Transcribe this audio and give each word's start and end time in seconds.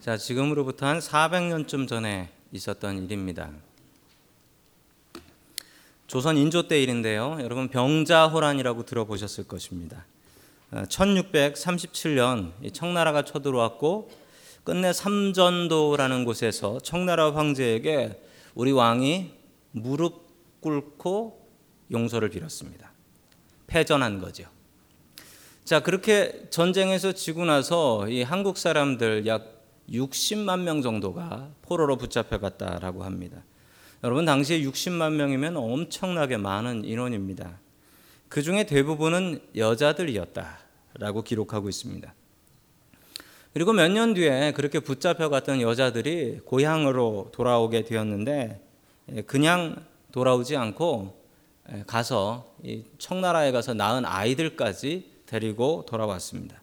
자, 0.00 0.16
지금으로부터 0.16 0.86
한 0.86 0.98
400년쯤 0.98 1.86
전에 1.86 2.30
있었던 2.52 3.04
일입니다. 3.04 3.50
조선 6.06 6.38
인조 6.38 6.68
때 6.68 6.82
일인데요. 6.82 7.36
여러분 7.42 7.68
병자호란이라고 7.68 8.86
들어보셨을 8.86 9.46
것입니다. 9.46 10.06
1637년 10.72 12.72
청나라가 12.72 13.26
쳐들어왔고 13.26 14.10
끝내 14.64 14.94
삼전도라는 14.94 16.24
곳에서 16.24 16.80
청나라 16.80 17.34
황제에게 17.34 18.22
우리 18.54 18.72
왕이 18.72 19.34
무릎 19.72 20.24
꿇고 20.60 21.46
용서를 21.90 22.30
빌었습니다. 22.30 22.90
패전한 23.66 24.18
거죠. 24.18 24.44
자, 25.66 25.80
그렇게 25.80 26.46
전쟁에서 26.48 27.12
지고 27.12 27.44
나서 27.44 28.08
이 28.08 28.22
한국 28.22 28.56
사람들 28.56 29.26
약 29.26 29.59
60만 29.90 30.60
명 30.60 30.82
정도가 30.82 31.50
포로로 31.62 31.96
붙잡혀갔다라고 31.96 33.04
합니다. 33.04 33.44
여러분 34.04 34.24
당시에 34.24 34.60
60만 34.62 35.14
명이면 35.14 35.56
엄청나게 35.56 36.36
많은 36.36 36.84
인원입니다. 36.84 37.58
그 38.28 38.42
중에 38.42 38.64
대부분은 38.64 39.40
여자들이었다라고 39.56 41.22
기록하고 41.22 41.68
있습니다. 41.68 42.14
그리고 43.52 43.72
몇 43.72 43.88
년 43.88 44.14
뒤에 44.14 44.52
그렇게 44.52 44.78
붙잡혀갔던 44.78 45.60
여자들이 45.60 46.40
고향으로 46.44 47.30
돌아오게 47.32 47.82
되었는데 47.84 48.64
그냥 49.26 49.84
돌아오지 50.12 50.56
않고 50.56 51.20
가서 51.86 52.54
청나라에 52.98 53.50
가서 53.50 53.74
낳은 53.74 54.04
아이들까지 54.04 55.10
데리고 55.26 55.84
돌아왔습니다. 55.88 56.62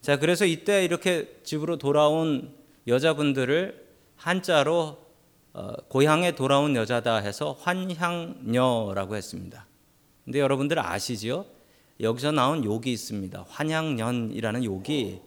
자, 0.00 0.18
그래서 0.18 0.46
이때 0.46 0.84
이렇게 0.84 1.40
집으로 1.42 1.76
돌아온 1.76 2.54
여자분들을 2.86 3.86
한자로 4.16 4.98
어, 5.52 5.72
고향에 5.88 6.34
돌아온 6.36 6.74
여자다 6.74 7.16
해서 7.16 7.56
환향녀라고 7.60 9.16
했습니다. 9.16 9.66
근데 10.24 10.40
여러분들 10.40 10.78
아시죠? 10.78 11.44
여기서 12.00 12.32
나온 12.32 12.64
욕이 12.64 12.92
있습니다. 12.92 13.44
환향년이라는 13.48 14.64
욕이 14.64 15.20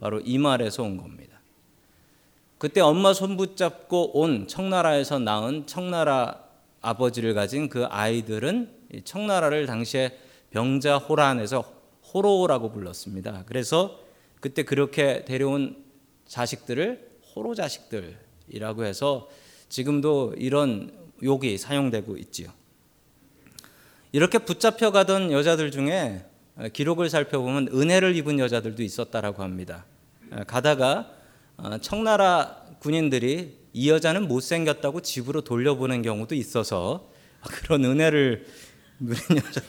바로 0.00 0.20
이 0.20 0.36
말에서 0.36 0.82
온 0.82 0.96
겁니다. 0.98 1.40
그때 2.58 2.80
엄마 2.80 3.14
손 3.14 3.36
붙잡고 3.36 4.18
온 4.18 4.46
청나라에서 4.46 5.20
낳은 5.20 5.66
청나라 5.66 6.44
아버지를 6.82 7.34
가진 7.34 7.68
그 7.68 7.86
아이들은 7.86 8.70
청나라를 9.04 9.66
당시에 9.66 10.18
병자 10.50 10.98
호란에서 10.98 11.60
호로라고 12.12 12.72
불렀습니다. 12.72 13.44
그래서 13.46 14.07
그때 14.40 14.62
그렇게 14.62 15.24
데려온 15.24 15.84
자식들을 16.26 17.08
호로 17.34 17.54
자식들이라고 17.54 18.84
해서 18.84 19.28
지금도 19.68 20.34
이런 20.38 20.92
욕이 21.22 21.58
사용되고 21.58 22.16
있지요. 22.18 22.50
이렇게 24.12 24.38
붙잡혀 24.38 24.90
가던 24.90 25.32
여자들 25.32 25.70
중에 25.70 26.24
기록을 26.72 27.10
살펴보면 27.10 27.68
은혜를 27.68 28.16
입은 28.16 28.38
여자들도 28.38 28.82
있었다라고 28.82 29.42
합니다. 29.42 29.84
가다가 30.46 31.10
어, 31.56 31.78
청나라 31.78 32.64
군인들이 32.78 33.58
이 33.72 33.90
여자는 33.90 34.28
못생겼다고 34.28 35.02
집으로 35.02 35.42
돌려보낸 35.42 36.02
경우도 36.02 36.34
있어서 36.36 37.10
그런 37.42 37.84
은혜를 37.84 38.46
누린 39.00 39.20
여자 39.36 39.60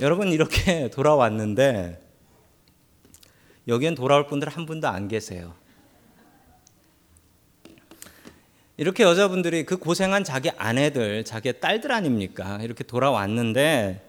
여러분 0.00 0.32
이렇게 0.32 0.88
돌아왔는데 0.92 2.00
여기엔 3.68 3.94
돌아올 3.94 4.26
분들 4.26 4.48
한 4.48 4.64
분도 4.64 4.88
안 4.88 5.08
계세요. 5.08 5.54
이렇게 8.78 9.02
여자분들이 9.02 9.66
그 9.66 9.76
고생한 9.76 10.24
자기 10.24 10.48
아내들, 10.56 11.22
자기 11.26 11.52
딸들 11.60 11.92
아닙니까? 11.92 12.58
이렇게 12.62 12.82
돌아왔는데 12.82 14.08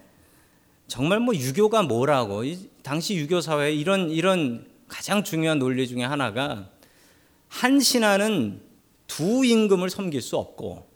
정말 0.88 1.20
뭐 1.20 1.36
유교가 1.36 1.84
뭐라고 1.84 2.44
당시 2.84 3.18
유교 3.18 3.42
사회에 3.42 3.74
이런 3.74 4.10
이런 4.10 4.66
가장 4.88 5.26
중요한 5.26 5.60
논리 5.60 5.90
중에 5.90 6.04
하나가 6.04 6.70
한 7.50 7.82
신하는 7.82 8.62
두 9.08 9.44
임금을 9.44 9.90
섬길 9.90 10.22
수 10.22 10.38
없고 10.38 10.88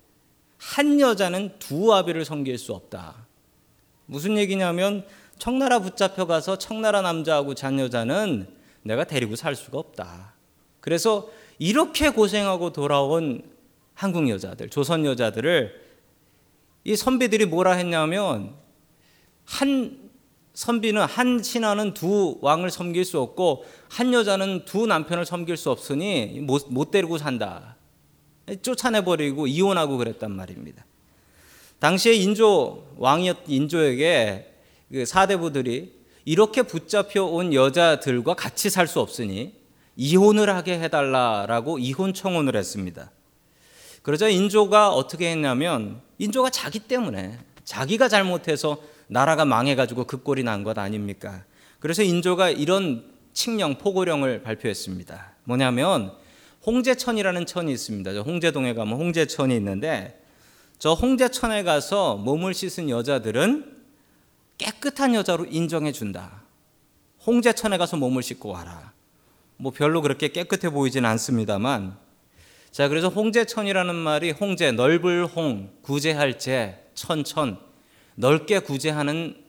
한 0.58 1.02
여자는 1.02 1.60
두 1.60 1.94
아비를 1.94 2.24
섬길 2.24 2.58
수 2.58 2.74
없다. 2.74 3.25
무슨 4.06 4.38
얘기냐면 4.38 5.06
청나라 5.38 5.80
붙잡혀 5.80 6.26
가서 6.26 6.58
청나라 6.58 7.02
남자하고 7.02 7.56
잔 7.56 7.80
여자는 7.80 8.48
내가 8.84 9.04
데리고 9.04 9.36
살 9.36 9.56
수가 9.56 9.80
없다. 9.80 10.34
그래서 10.80 11.30
이렇게 11.58 12.10
고생하고 12.10 12.72
돌아온 12.72 13.42
한국 13.94 14.30
여자들, 14.30 14.70
조선 14.70 15.06
여자들을 15.06 15.86
이 16.84 16.96
선비들이 16.96 17.46
뭐라 17.48 17.74
했냐면 17.74 18.54
한 19.46 20.06
선비는 20.54 21.02
한 21.02 21.44
신하는 21.44 21.94
두 21.94 22.38
왕을 22.42 22.70
섬길 22.70 23.04
수 23.04 23.20
없고 23.20 23.66
한 23.90 24.14
여자는 24.14 24.66
두 24.66 24.86
남편을 24.86 25.26
섬길 25.26 25.58
수 25.58 25.70
없으니 25.72 26.40
못, 26.42 26.68
못 26.70 26.92
데리고 26.92 27.18
산다. 27.18 27.76
쫓아내버리고 28.62 29.48
이혼하고 29.48 29.98
그랬단 29.98 30.32
말입니다. 30.32 30.86
당시에 31.80 32.14
인조 32.14 32.96
왕이었 32.98 33.38
인조에게 33.48 34.54
그 34.92 35.06
사대부들이 35.06 35.94
이렇게 36.26 36.64
붙잡혀 36.64 37.24
온 37.24 37.54
여자들과 37.54 38.34
같이 38.36 38.70
살 38.70 38.88
수 38.88 39.00
없으니 39.00 39.54
이혼을 39.98 40.50
하게 40.50 40.80
해달라라고 40.80 41.80
이혼 41.80 42.14
청혼을 42.14 42.56
했습니다. 42.56 43.12
그러자 44.02 44.30
인조가 44.30 44.90
어떻게 44.92 45.30
했냐면 45.32 46.02
인조가 46.18 46.50
자기 46.50 46.80
때문에 46.80 47.38
자기가 47.64 48.08
잘못해서 48.10 48.78
나라가 49.08 49.46
망해가지고 49.46 50.06
그 50.06 50.22
꼴이 50.22 50.44
난 50.44 50.64
것 50.64 50.78
아닙니까? 50.78 51.44
그래서 51.80 52.04
인조가 52.04 52.50
이런 52.50 53.06
칙령 53.34 53.78
포고령을 53.78 54.42
발표했습니다. 54.44 55.34
뭐냐면 55.44 56.12
홍제천이라는 56.66 57.46
천이 57.46 57.72
있습니다. 57.72 58.12
홍제동에 58.22 58.74
가면 58.74 58.98
홍제천이 58.98 59.56
있는데 59.58 60.20
저 60.78 60.94
홍제천에 60.94 61.64
가서 61.64 62.18
몸을 62.18 62.54
씻은 62.54 62.90
여자들은 62.90 63.76
깨끗한 64.58 65.16
여자로 65.16 65.46
인정해 65.46 65.92
준다. 65.92 66.44
홍제천에 67.26 67.78
가서 67.78 67.98
몸을 67.98 68.24
씻고 68.24 68.50
와라. 68.50 68.94
뭐 69.58 69.72
별로 69.72 70.02
그렇게 70.02 70.28
깨끗해 70.28 70.70
보이진 70.70 71.06
않습니다만 71.06 71.98
자 72.72 72.90
그래서 72.90 73.08
홍제천이라는 73.08 73.96
말이 73.96 74.32
홍제 74.32 74.74
넓을 74.74 75.26
홍 75.26 75.72
구제할 75.82 76.38
제 76.38 76.90
천천 76.94 77.60
넓게 78.16 78.60
구제하는 78.60 79.42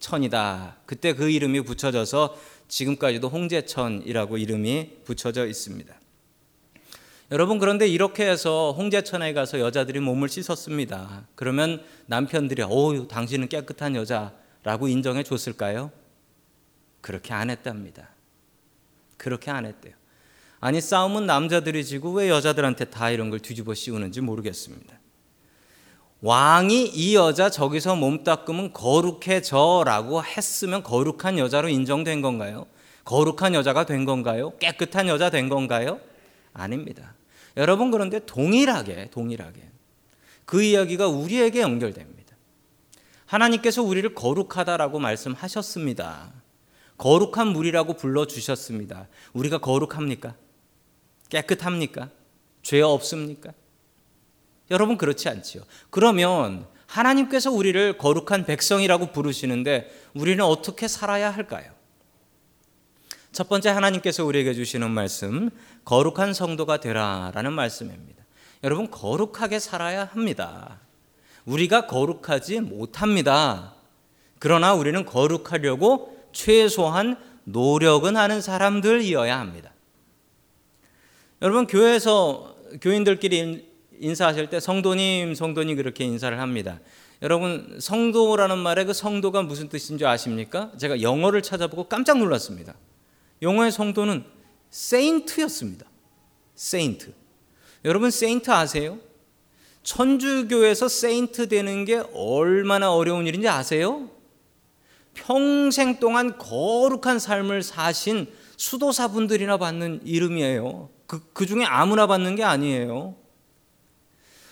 천이다. 0.00 0.76
그때 0.84 1.14
그 1.14 1.30
이름이 1.30 1.62
붙여져서 1.62 2.36
지금까지도 2.68 3.28
홍제천이라고 3.28 4.36
이름이 4.36 4.98
붙여져 5.04 5.46
있습니다. 5.46 5.94
여러분 7.30 7.58
그런데 7.58 7.88
이렇게 7.88 8.28
해서 8.28 8.74
홍제천에 8.76 9.32
가서 9.32 9.58
여자들이 9.58 10.00
몸을 10.00 10.28
씻었습니다. 10.28 11.26
그러면 11.34 11.82
남편들이 12.06 12.62
어 12.62 13.08
당신은 13.08 13.48
깨끗한 13.48 13.96
여자라고 13.96 14.88
인정해 14.88 15.22
줬을까요? 15.22 15.90
그렇게 17.00 17.32
안 17.32 17.50
했답니다. 17.50 18.10
그렇게 19.16 19.50
안 19.50 19.64
했대요. 19.64 19.94
아니 20.60 20.80
싸움은 20.80 21.26
남자들이 21.26 21.84
지고 21.84 22.12
왜 22.12 22.28
여자들한테 22.28 22.86
다 22.86 23.10
이런 23.10 23.30
걸 23.30 23.40
뒤집어 23.40 23.74
씌우는지 23.74 24.20
모르겠습니다. 24.20 24.98
왕이 26.20 26.86
이 26.94 27.14
여자 27.14 27.50
저기서 27.50 27.96
몸 27.96 28.24
닦으면 28.24 28.72
거룩해져라고 28.72 30.24
했으면 30.24 30.82
거룩한 30.82 31.38
여자로 31.38 31.68
인정된 31.68 32.22
건가요? 32.22 32.66
거룩한 33.04 33.54
여자가 33.54 33.84
된 33.84 34.06
건가요? 34.06 34.56
깨끗한 34.58 35.08
여자 35.08 35.28
된 35.28 35.50
건가요? 35.50 36.00
아닙니다. 36.54 37.13
여러분 37.56 37.90
그런데 37.90 38.20
동일하게 38.24 39.10
동일하게 39.10 39.62
그 40.44 40.62
이야기가 40.62 41.08
우리에게 41.08 41.60
연결됩니다. 41.60 42.36
하나님께서 43.26 43.82
우리를 43.82 44.14
거룩하다라고 44.14 44.98
말씀하셨습니다. 44.98 46.32
거룩한 46.98 47.48
물이라고 47.48 47.94
불러 47.94 48.26
주셨습니다. 48.26 49.08
우리가 49.32 49.58
거룩합니까? 49.58 50.36
깨끗합니까? 51.28 52.10
죄 52.62 52.80
없습니까? 52.80 53.52
여러분 54.70 54.96
그렇지 54.96 55.28
않지요. 55.28 55.62
그러면 55.90 56.66
하나님께서 56.86 57.50
우리를 57.50 57.98
거룩한 57.98 58.46
백성이라고 58.46 59.12
부르시는데 59.12 59.90
우리는 60.14 60.44
어떻게 60.44 60.86
살아야 60.86 61.30
할까요? 61.30 61.72
첫 63.34 63.48
번째 63.48 63.68
하나님께서 63.68 64.24
우리에게 64.24 64.54
주시는 64.54 64.90
말씀, 64.90 65.50
거룩한 65.84 66.32
성도가 66.32 66.78
되라라는 66.78 67.52
말씀입니다. 67.52 68.24
여러분, 68.62 68.90
거룩하게 68.90 69.58
살아야 69.58 70.04
합니다. 70.04 70.80
우리가 71.44 71.86
거룩하지 71.86 72.60
못합니다. 72.60 73.74
그러나 74.38 74.74
우리는 74.74 75.04
거룩하려고 75.04 76.16
최소한 76.32 77.16
노력은 77.44 78.16
하는 78.16 78.40
사람들이어야 78.40 79.38
합니다. 79.38 79.72
여러분 81.42 81.66
교회에서 81.66 82.56
교인들끼리 82.80 83.68
인사하실 84.00 84.50
때 84.50 84.60
성도님, 84.60 85.34
성도님 85.34 85.76
그렇게 85.76 86.04
인사를 86.04 86.38
합니다. 86.40 86.80
여러분 87.22 87.76
성도라는 87.80 88.58
말의 88.58 88.86
그 88.86 88.92
성도가 88.92 89.42
무슨 89.42 89.68
뜻인 89.68 89.98
줄 89.98 90.06
아십니까? 90.06 90.72
제가 90.78 91.02
영어를 91.02 91.42
찾아보고 91.42 91.84
깜짝 91.84 92.18
놀랐습니다. 92.18 92.74
영어의 93.42 93.72
성도는 93.72 94.24
saint였습니다. 94.70 95.86
Saint. 96.54 97.12
여러분 97.84 98.10
saint 98.10 98.50
아세요? 98.50 98.98
천주교에서 99.82 100.88
saint 100.88 101.48
되는 101.48 101.84
게 101.84 102.02
얼마나 102.14 102.92
어려운 102.92 103.26
일인지 103.26 103.48
아세요? 103.48 104.08
평생 105.12 106.00
동안 106.00 106.38
거룩한 106.38 107.18
삶을 107.18 107.62
사신 107.62 108.26
수도사분들이나 108.56 109.58
받는 109.58 110.00
이름이에요. 110.04 110.88
그, 111.06 111.20
그 111.32 111.46
중에 111.46 111.64
아무나 111.64 112.06
받는 112.06 112.34
게 112.36 112.42
아니에요. 112.42 113.14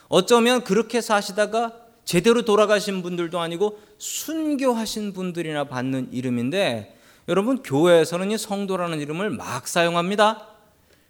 어쩌면 0.09 0.63
그렇게 0.63 1.01
사시다가 1.01 1.75
제대로 2.05 2.43
돌아가신 2.43 3.03
분들도 3.03 3.41
아니고 3.41 3.81
순교하신 3.99 5.13
분들이나 5.15 5.65
받는 5.65 6.13
이름인데 6.13 6.99
여러분 7.29 7.63
교회에서는 7.63 8.31
이 8.31 8.39
성도라는 8.39 9.01
이름을 9.01 9.31
막 9.31 9.69
사용합니다. 9.69 10.49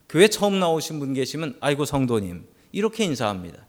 교회 0.09 0.27
처음 0.27 0.59
나오신 0.59 0.99
분 0.99 1.13
계시면 1.13 1.57
아이고 1.59 1.85
성도님 1.85 2.45
이렇게 2.71 3.03
인사합니다. 3.03 3.65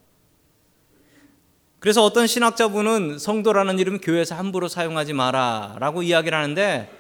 그래서 1.80 2.02
어떤 2.02 2.26
신학자분은 2.26 3.18
성도라는 3.18 3.78
이름 3.78 3.98
교회에서 3.98 4.34
함부로 4.34 4.68
사용하지 4.68 5.12
마라라고 5.12 6.02
이야기를 6.02 6.36
하는데 6.36 6.90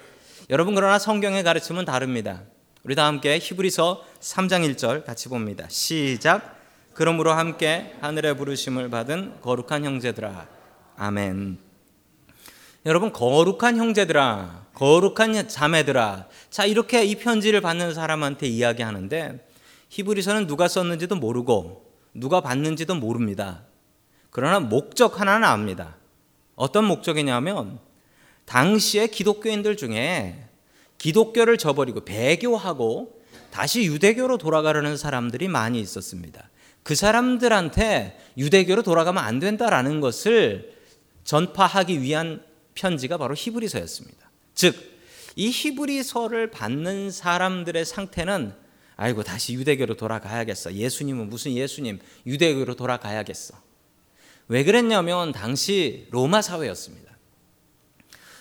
여러분 0.50 0.74
그러나 0.74 0.98
성경의 0.98 1.42
가르침은 1.42 1.84
다릅니다. 1.84 2.42
우리 2.82 2.94
다 2.94 3.06
함께 3.06 3.38
히브리서 3.40 4.04
3장 4.20 4.74
1절 4.74 5.04
같이 5.04 5.30
봅니다. 5.30 5.66
시작. 5.68 6.58
그러므로 6.92 7.32
함께 7.32 7.94
하늘의 8.02 8.36
부르심을 8.36 8.90
받은 8.90 9.40
거룩한 9.40 9.84
형제들아. 9.84 10.46
아멘. 10.96 11.63
여러분 12.86 13.12
거룩한 13.12 13.78
형제들아, 13.78 14.66
거룩한 14.74 15.48
자매들아. 15.48 16.28
자, 16.50 16.66
이렇게 16.66 17.04
이 17.04 17.14
편지를 17.14 17.62
받는 17.62 17.94
사람한테 17.94 18.46
이야기하는데 18.46 19.48
히브리서는 19.88 20.46
누가 20.46 20.68
썼는지도 20.68 21.16
모르고 21.16 21.90
누가 22.12 22.40
받는지도 22.42 22.94
모릅니다. 22.94 23.62
그러나 24.30 24.60
목적 24.60 25.20
하나는 25.20 25.48
압니다. 25.48 25.96
어떤 26.56 26.84
목적이냐면 26.84 27.78
당시의 28.44 29.08
기독교인들 29.08 29.76
중에 29.76 30.44
기독교를 30.98 31.56
저버리고 31.56 32.04
배교하고 32.04 33.22
다시 33.50 33.84
유대교로 33.84 34.36
돌아가려는 34.36 34.96
사람들이 34.96 35.48
많이 35.48 35.80
있었습니다. 35.80 36.50
그 36.82 36.94
사람들한테 36.94 38.18
유대교로 38.36 38.82
돌아가면 38.82 39.24
안 39.24 39.38
된다라는 39.38 40.00
것을 40.00 40.74
전파하기 41.24 42.02
위한 42.02 42.42
편지가 42.74 43.18
바로 43.18 43.34
히브리서였습니다. 43.34 44.30
즉, 44.54 44.74
이 45.36 45.50
히브리서를 45.50 46.50
받는 46.50 47.10
사람들의 47.10 47.84
상태는 47.84 48.54
아이고 48.96 49.22
다시 49.24 49.54
유대교로 49.54 49.96
돌아가야겠어. 49.96 50.74
예수님은 50.74 51.28
무슨 51.28 51.52
예수님? 51.52 51.98
유대교로 52.26 52.76
돌아가야겠어. 52.76 53.54
왜 54.48 54.62
그랬냐면 54.62 55.32
당시 55.32 56.06
로마 56.10 56.42
사회였습니다. 56.42 57.04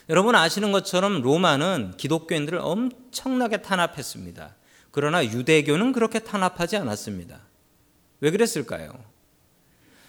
여러분 0.10 0.36
아시는 0.36 0.72
것처럼 0.72 1.22
로마는 1.22 1.94
기독교인들을 1.98 2.60
엄청나게 2.60 3.62
탄압했습니다. 3.62 4.56
그러나 4.92 5.26
유대교는 5.26 5.94
그렇게 5.94 6.20
탄압하지 6.20 6.78
않았습니다. 6.78 7.40
왜 8.20 8.30
그랬을까요? 8.30 8.94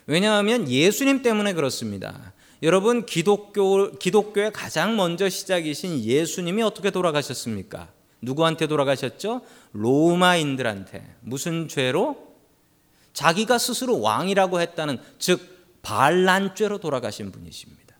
왜냐하면 0.06 0.68
예수님 0.68 1.22
때문에 1.22 1.54
그렇습니다. 1.54 2.34
여러분 2.64 3.04
기독교 3.04 3.92
기독교의 3.98 4.50
가장 4.50 4.96
먼저 4.96 5.28
시작이신 5.28 6.00
예수님이 6.00 6.62
어떻게 6.62 6.90
돌아가셨습니까? 6.90 7.88
누구한테 8.22 8.66
돌아가셨죠? 8.66 9.42
로마인들한테. 9.72 11.16
무슨 11.20 11.68
죄로? 11.68 12.16
자기가 13.12 13.58
스스로 13.58 14.00
왕이라고 14.00 14.62
했다는 14.62 14.98
즉 15.18 15.42
반란죄로 15.82 16.78
돌아가신 16.78 17.32
분이십니다. 17.32 17.96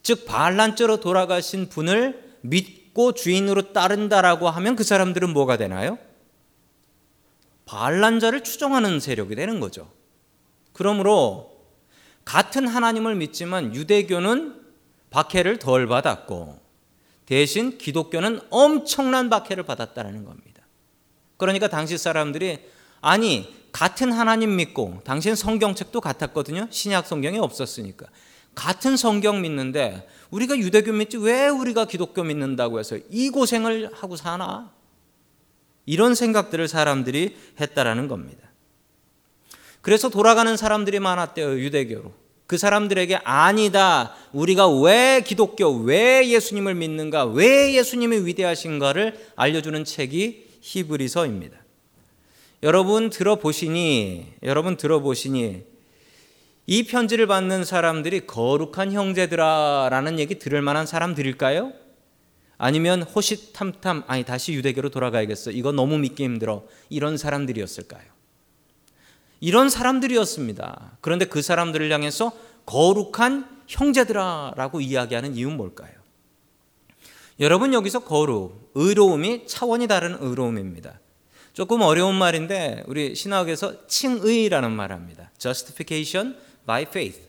즉 0.00 0.24
반란죄로 0.24 1.00
돌아가신 1.00 1.68
분을 1.68 2.38
믿고 2.40 3.12
주인으로 3.12 3.74
따른다라고 3.74 4.48
하면 4.48 4.76
그 4.76 4.82
사람들은 4.82 5.30
뭐가 5.30 5.58
되나요? 5.58 5.98
반란자를 7.66 8.44
추종하는 8.44 8.98
세력이 8.98 9.34
되는 9.34 9.60
거죠. 9.60 9.92
그러므로 10.72 11.51
같은 12.24 12.66
하나님을 12.66 13.14
믿지만 13.16 13.74
유대교는 13.74 14.60
박해를 15.10 15.58
덜 15.58 15.86
받았고 15.86 16.60
대신 17.26 17.78
기독교는 17.78 18.40
엄청난 18.50 19.30
박해를 19.30 19.64
받았다는 19.64 20.24
겁니다. 20.24 20.62
그러니까 21.36 21.68
당시 21.68 21.98
사람들이 21.98 22.60
아니 23.00 23.52
같은 23.72 24.12
하나님 24.12 24.56
믿고 24.56 25.00
당신 25.04 25.34
성경책도 25.34 26.00
같았거든요. 26.00 26.68
신약 26.70 27.06
성경이 27.06 27.38
없었으니까. 27.38 28.06
같은 28.54 28.96
성경 28.96 29.40
믿는데 29.40 30.06
우리가 30.30 30.58
유대교 30.58 30.92
믿지 30.92 31.16
왜 31.16 31.48
우리가 31.48 31.86
기독교 31.86 32.22
믿는다고 32.22 32.78
해서 32.78 32.98
이 33.10 33.30
고생을 33.30 33.90
하고 33.94 34.16
사나? 34.16 34.70
이런 35.86 36.14
생각들을 36.14 36.68
사람들이 36.68 37.36
했다라는 37.60 38.08
겁니다. 38.08 38.51
그래서 39.82 40.08
돌아가는 40.08 40.56
사람들이 40.56 41.00
많았대요, 41.00 41.58
유대교로. 41.58 42.12
그 42.46 42.58
사람들에게 42.58 43.16
아니다. 43.24 44.14
우리가 44.32 44.68
왜 44.68 45.22
기독교, 45.24 45.70
왜 45.70 46.28
예수님을 46.28 46.74
믿는가, 46.74 47.24
왜 47.26 47.74
예수님이 47.74 48.26
위대하신가를 48.26 49.32
알려주는 49.36 49.84
책이 49.84 50.46
히브리서입니다. 50.60 51.56
여러분 52.62 53.10
들어보시니 53.10 54.34
여러분 54.44 54.76
들어보시니 54.76 55.64
이 56.66 56.82
편지를 56.84 57.26
받는 57.26 57.64
사람들이 57.64 58.26
거룩한 58.26 58.92
형제들아라는 58.92 60.20
얘기 60.20 60.38
들을 60.38 60.62
만한 60.62 60.86
사람들일까요? 60.86 61.72
아니면 62.58 63.02
호시탐탐 63.02 64.04
아니 64.06 64.22
다시 64.22 64.52
유대교로 64.52 64.90
돌아가야겠어. 64.90 65.50
이거 65.50 65.72
너무 65.72 65.98
믿기 65.98 66.22
힘들어. 66.22 66.64
이런 66.88 67.16
사람들이었을까요? 67.16 68.21
이런 69.42 69.68
사람들이었습니다. 69.68 70.98
그런데 71.00 71.24
그 71.24 71.42
사람들을 71.42 71.90
향해서 71.90 72.30
거룩한 72.64 73.64
형제들아라고 73.66 74.80
이야기하는 74.80 75.34
이유는 75.34 75.56
뭘까요? 75.56 75.90
여러분 77.40 77.74
여기서 77.74 78.04
거룩, 78.04 78.70
의로움이 78.76 79.48
차원이 79.48 79.88
다른 79.88 80.16
의로움입니다. 80.20 81.00
조금 81.54 81.82
어려운 81.82 82.14
말인데 82.14 82.84
우리 82.86 83.16
신학에서 83.16 83.88
칭의라는 83.88 84.70
말을 84.70 84.94
합니다. 84.94 85.32
Justification 85.38 86.36
by 86.64 86.82
faith. 86.82 87.20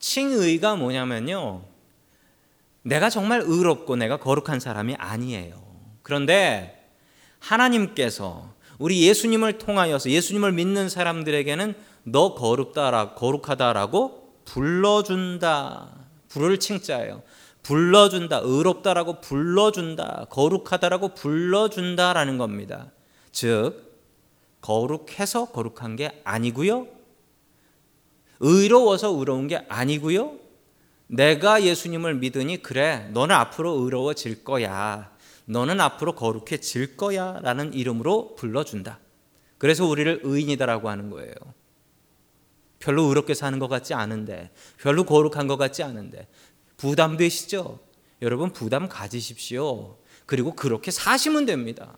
칭의가 0.00 0.76
뭐냐면요. 0.76 1.62
내가 2.82 3.08
정말 3.08 3.40
의롭고 3.42 3.96
내가 3.96 4.18
거룩한 4.18 4.60
사람이 4.60 4.96
아니에요. 4.98 5.62
그런데 6.02 6.92
하나님께서 7.38 8.52
우리 8.78 9.06
예수님을 9.06 9.58
통하여서 9.58 10.10
예수님을 10.10 10.52
믿는 10.52 10.88
사람들에게는 10.88 11.74
너 12.04 12.34
거룩다라 12.34 13.14
거룩하다라고 13.14 14.34
불러준다. 14.44 15.90
불을 16.28 16.58
칭자예요. 16.58 17.22
불러준다. 17.62 18.40
의롭다라고 18.42 19.20
불러준다. 19.20 20.26
거룩하다라고 20.30 21.14
불러준다라는 21.14 22.38
겁니다. 22.38 22.90
즉 23.32 23.88
거룩해서 24.60 25.46
거룩한 25.46 25.96
게 25.96 26.20
아니고요. 26.24 26.86
의로워서 28.40 29.08
의로운 29.10 29.48
게 29.48 29.64
아니고요. 29.68 30.36
내가 31.08 31.62
예수님을 31.62 32.14
믿으니 32.14 32.62
그래 32.62 33.08
너는 33.12 33.34
앞으로 33.34 33.72
의로워질 33.82 34.44
거야. 34.44 35.10
너는 35.48 35.80
앞으로 35.80 36.14
거룩해질 36.14 36.96
거야 36.96 37.40
라는 37.42 37.72
이름으로 37.72 38.34
불러준다. 38.36 38.98
그래서 39.56 39.86
우리를 39.86 40.20
의인이다라고 40.22 40.88
하는 40.88 41.10
거예요. 41.10 41.32
별로 42.78 43.04
의롭게 43.04 43.34
사는 43.34 43.58
것 43.58 43.68
같지 43.68 43.94
않은데 43.94 44.50
별로 44.78 45.04
거룩한 45.04 45.48
것 45.48 45.56
같지 45.56 45.82
않은데 45.82 46.28
부담되시죠? 46.76 47.80
여러분 48.22 48.52
부담 48.52 48.88
가지십시오. 48.88 49.96
그리고 50.26 50.54
그렇게 50.54 50.90
사시면 50.90 51.46
됩니다. 51.46 51.96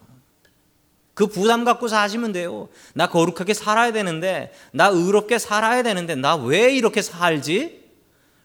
그 1.15 1.27
부담 1.27 1.65
갖고 1.65 1.89
사시면 1.89 2.33
돼요. 2.33 2.69
나 2.95 3.09
거룩하게 3.09 3.53
살아야 3.53 3.93
되는데, 3.93 4.53
나 4.73 4.87
의롭게 4.87 5.39
살아야 5.39 5.83
되는데, 5.83 6.15
나 6.15 6.37
왜 6.37 6.75
이렇게 6.75 7.03
살지? 7.03 7.91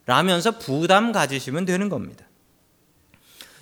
라면서 0.06 0.58
부담 0.58 1.14
가지시면 1.14 1.64
되는 1.64 1.88
겁니다. 1.88 2.26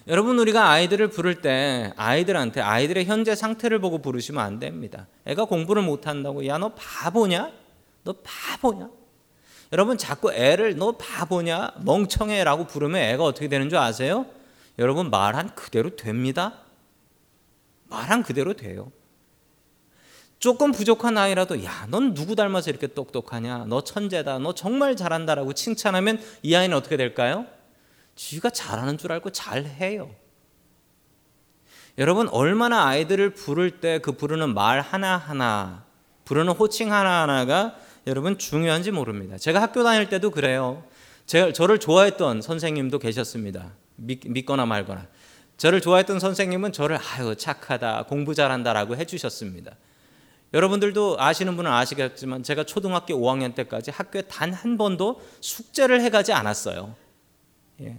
여러분 0.08 0.38
우리가 0.38 0.70
아이들을 0.70 1.10
부를 1.10 1.42
때 1.42 1.94
아이들한테 1.96 2.60
아이들의 2.60 3.06
현재 3.06 3.36
상태를 3.36 3.80
보고 3.80 4.00
부르시면 4.00 4.44
안 4.44 4.60
됩니다. 4.60 5.08
애가 5.26 5.46
공부를 5.46 5.82
못 5.82 6.08
한다고 6.08 6.46
야 6.46 6.58
너 6.58 6.70
바보냐? 6.76 7.52
너 8.04 8.14
바보냐? 8.22 8.90
여러분 9.72 9.98
자꾸 9.98 10.34
애를 10.34 10.76
너 10.78 10.92
바보냐? 10.94 11.72
멍청해라고 11.84 12.68
부르면 12.68 13.02
애가 13.02 13.24
어떻게 13.24 13.48
되는 13.48 13.70
줄 13.70 13.78
아세요? 13.80 14.26
여러분 14.78 15.10
말한 15.10 15.56
그대로 15.56 15.96
됩니다. 15.96 16.60
말한 17.88 18.24
그대로 18.24 18.54
돼요. 18.54 18.92
조금 20.38 20.74
부족한 20.74 21.18
아이라도 21.18 21.64
야, 21.64 21.88
넌 21.90 22.14
누구 22.14 22.36
닮아서 22.36 22.70
이렇게 22.70 22.88
똑똑하냐? 22.88 23.66
너 23.70 23.82
천재다. 23.82 24.40
너 24.40 24.54
정말 24.54 24.98
잘한다라고 24.98 25.54
칭찬하면 25.54 26.22
이 26.42 26.54
아이는 26.54 26.76
어떻게 26.76 26.98
될까요? 26.98 27.46
지가 28.16 28.50
잘하는 28.50 28.98
줄 28.98 29.12
알고 29.12 29.32
잘해요. 29.32 30.10
여러분 31.98 32.28
얼마나 32.30 32.88
아이들을 32.88 33.32
부를 33.34 33.80
때 33.80 34.00
그 34.00 34.14
부르는 34.14 34.54
말 34.54 34.82
하나하나 34.82 35.86
부르는 36.26 36.54
호칭 36.54 36.92
하나하나가 36.92 37.76
여러분 38.08 38.38
중요한지 38.38 38.92
모릅니다. 38.92 39.38
제가 39.38 39.62
학교 39.62 39.84
다닐 39.84 40.10
때도 40.10 40.32
그래요. 40.32 40.84
제가 41.26 41.54
저를 41.54 41.80
좋아했던 41.80 42.42
선생님도 42.42 43.00
계셨습니다. 43.00 43.72
믿, 43.96 44.46
거나 44.46 44.66
말거나. 44.66 45.08
저를 45.58 45.82
좋아했던 45.82 46.20
선생님은 46.20 46.72
저를 46.74 46.98
아유 46.98 47.36
착하다 47.36 48.04
공부 48.08 48.34
잘한다라고 48.34 48.98
해주셨습니다. 48.98 49.76
여러분들도 50.54 51.18
아시는 51.20 51.56
분은 51.56 51.72
아시겠지만 51.72 52.44
제가 52.44 52.64
초등학교 52.64 53.14
5학년 53.16 53.56
때까지 53.56 53.92
학교에 53.92 54.24
단 54.24 54.54
한 54.54 54.78
번도 54.78 55.22
숙제를 55.42 56.02
해가지 56.02 56.34
않았어요. 56.34 56.96
예. 57.84 57.98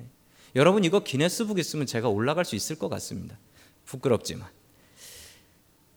여러분 0.56 0.84
이거 0.84 1.00
기네스북 1.00 1.58
있으면 1.58 1.86
제가 1.86 2.08
올라갈 2.08 2.44
수 2.44 2.54
있을 2.56 2.76
것 2.76 2.88
같습니다. 2.88 3.38
부끄럽지만. 3.86 4.48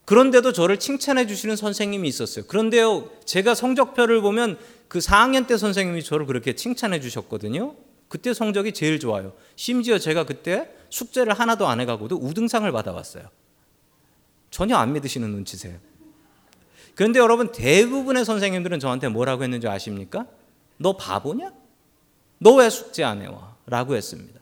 그런데도 0.06 0.54
저를 0.54 0.80
칭찬해 0.80 1.28
주시는 1.28 1.58
선생님이 1.58 2.08
있었어요. 2.08 2.46
그런데요, 2.48 3.10
제가 3.26 3.56
성적표를 3.56 4.22
보면 4.22 4.58
그 4.88 5.00
4학년 5.00 5.48
때 5.48 5.58
선생님이 5.58 6.02
저를 6.02 6.26
그렇게 6.26 6.54
칭찬해 6.56 7.02
주셨거든요. 7.02 7.76
그때 8.08 8.34
성적이 8.34 8.72
제일 8.74 9.00
좋아요. 9.02 9.34
심지어 9.58 10.00
제가 10.00 10.26
그때 10.26 10.72
숙제를 10.90 11.34
하나도 11.34 11.68
안 11.68 11.82
해가고도 11.82 12.16
우등상을 12.16 12.72
받아왔어요. 12.72 13.28
전혀 14.50 14.78
안 14.78 14.94
믿으시는 14.94 15.30
눈치세요. 15.30 15.78
그런데 16.96 17.20
여러분 17.20 17.52
대부분의 17.52 18.24
선생님들은 18.24 18.80
저한테 18.80 19.10
뭐라고 19.10 19.44
했는지 19.44 19.68
아십니까? 19.68 20.26
너 20.78 20.96
바보냐? 20.96 21.52
너 22.40 22.56
왜 22.56 22.70
숙제 22.70 23.04
안 23.04 23.22
해와? 23.22 23.57
라고 23.68 23.96
했습니다. 23.96 24.40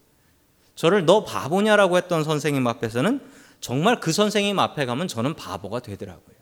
저를 0.75 1.05
너 1.05 1.23
바보냐라고 1.23 1.97
했던 1.97 2.23
선생님 2.23 2.65
앞에서는 2.67 3.19
정말 3.59 3.99
그 3.99 4.11
선생님 4.11 4.59
앞에 4.59 4.85
가면 4.85 5.07
저는 5.07 5.35
바보가 5.35 5.79
되더라고요. 5.79 6.35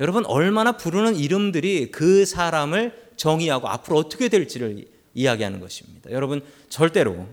여러분 0.00 0.24
얼마나 0.26 0.72
부르는 0.72 1.16
이름들이 1.16 1.90
그 1.90 2.24
사람을 2.24 3.12
정의하고 3.16 3.68
앞으로 3.68 3.98
어떻게 3.98 4.28
될지를 4.28 4.88
이야기하는 5.14 5.60
것입니다. 5.60 6.10
여러분 6.10 6.42
절대로 6.68 7.28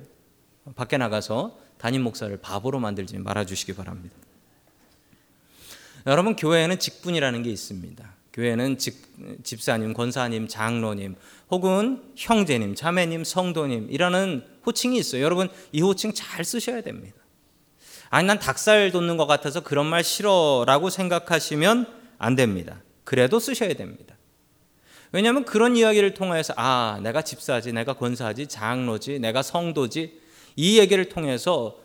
밖에 0.76 0.98
나가서 0.98 1.58
담임 1.78 2.04
목사를 2.04 2.36
바보로 2.38 2.80
만들지 2.80 3.18
말아 3.18 3.46
주시기 3.46 3.74
바랍니다. 3.74 4.16
여러분 6.06 6.36
교회에는 6.36 6.80
직분이라는 6.80 7.44
게 7.44 7.50
있습니다. 7.50 8.19
교회는 8.34 8.78
직, 8.78 9.44
집사님, 9.44 9.94
권사님, 9.94 10.48
장로님, 10.48 11.16
혹은 11.50 12.04
형제님, 12.16 12.76
자매님, 12.76 13.24
성도님 13.24 13.88
이라는 13.90 14.46
호칭이 14.66 14.98
있어요. 14.98 15.24
여러분 15.24 15.50
이 15.72 15.82
호칭 15.82 16.14
잘 16.14 16.46
쓰셔야 16.46 16.82
됩니다. 16.82 17.16
아니 18.10 18.28
난 18.28 18.40
닭살 18.40 18.92
돋는 18.92 19.18
것 19.18 19.28
같아서 19.28 19.62
그런 19.62 19.86
말 19.86 20.04
싫어라고 20.04 20.90
생각하시면 20.90 21.88
안 22.18 22.36
됩니다. 22.36 22.82
그래도 23.04 23.40
쓰셔야 23.40 23.74
됩니다. 23.74 24.16
왜냐하면 25.12 25.44
그런 25.44 25.76
이야기를 25.76 26.14
통해서 26.14 26.54
아 26.56 27.00
내가 27.02 27.24
집사지, 27.24 27.74
내가 27.74 27.94
권사지, 27.94 28.48
장로지, 28.48 29.20
내가 29.20 29.42
성도지 29.42 30.20
이 30.56 30.78
얘기를 30.78 31.10
통해서 31.10 31.78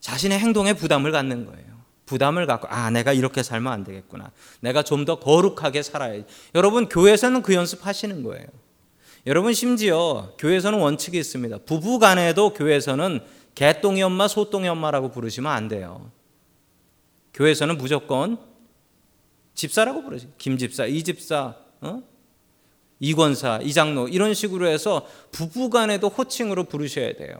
자신의 0.00 0.38
행동에 0.38 0.74
부담을 0.74 1.12
갖는 1.12 1.46
거예요. 1.46 1.71
부담을 2.06 2.46
갖고 2.46 2.68
아 2.68 2.90
내가 2.90 3.12
이렇게 3.12 3.42
살면 3.42 3.72
안 3.72 3.84
되겠구나. 3.84 4.30
내가 4.60 4.82
좀 4.82 5.04
더 5.04 5.18
거룩하게 5.18 5.82
살아야. 5.82 6.22
여러분 6.54 6.88
교회에서는 6.88 7.42
그 7.42 7.54
연습하시는 7.54 8.22
거예요. 8.22 8.46
여러분 9.26 9.52
심지어 9.54 10.34
교회에서는 10.38 10.78
원칙이 10.78 11.18
있습니다. 11.18 11.58
부부 11.66 11.98
간에도 11.98 12.52
교회에서는 12.52 13.20
개똥이 13.54 14.02
엄마, 14.02 14.28
소똥이 14.28 14.68
엄마라고 14.68 15.10
부르시면 15.10 15.50
안 15.50 15.68
돼요. 15.68 16.10
교회에서는 17.34 17.78
무조건 17.78 18.38
집사라고 19.54 20.02
부르지. 20.02 20.28
김 20.38 20.58
집사, 20.58 20.86
이 20.86 21.02
집사, 21.02 21.54
어? 21.80 22.02
이 22.98 23.14
권사, 23.14 23.58
이 23.62 23.72
장로 23.72 24.08
이런 24.08 24.32
식으로 24.34 24.66
해서 24.68 25.06
부부 25.32 25.70
간에도 25.70 26.08
호칭으로 26.08 26.64
부르셔야 26.64 27.14
돼요. 27.14 27.36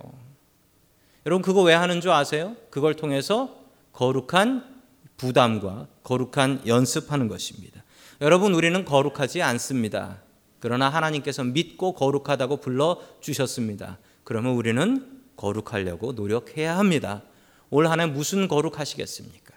여러분 1.24 1.42
그거 1.42 1.62
왜 1.62 1.72
하는 1.74 2.00
줄 2.00 2.10
아세요? 2.10 2.56
그걸 2.70 2.94
통해서 2.94 3.61
거룩한 3.92 4.82
부담과 5.16 5.86
거룩한 6.02 6.66
연습하는 6.66 7.28
것입니다. 7.28 7.82
여러분, 8.20 8.54
우리는 8.54 8.84
거룩하지 8.84 9.42
않습니다. 9.42 10.22
그러나 10.60 10.88
하나님께서 10.88 11.44
믿고 11.44 11.92
거룩하다고 11.92 12.58
불러 12.58 13.00
주셨습니다. 13.20 13.98
그러면 14.24 14.54
우리는 14.54 15.22
거룩하려고 15.36 16.12
노력해야 16.12 16.78
합니다. 16.78 17.22
올 17.70 17.86
한해 17.86 18.06
무슨 18.06 18.48
거룩하시겠습니까? 18.48 19.54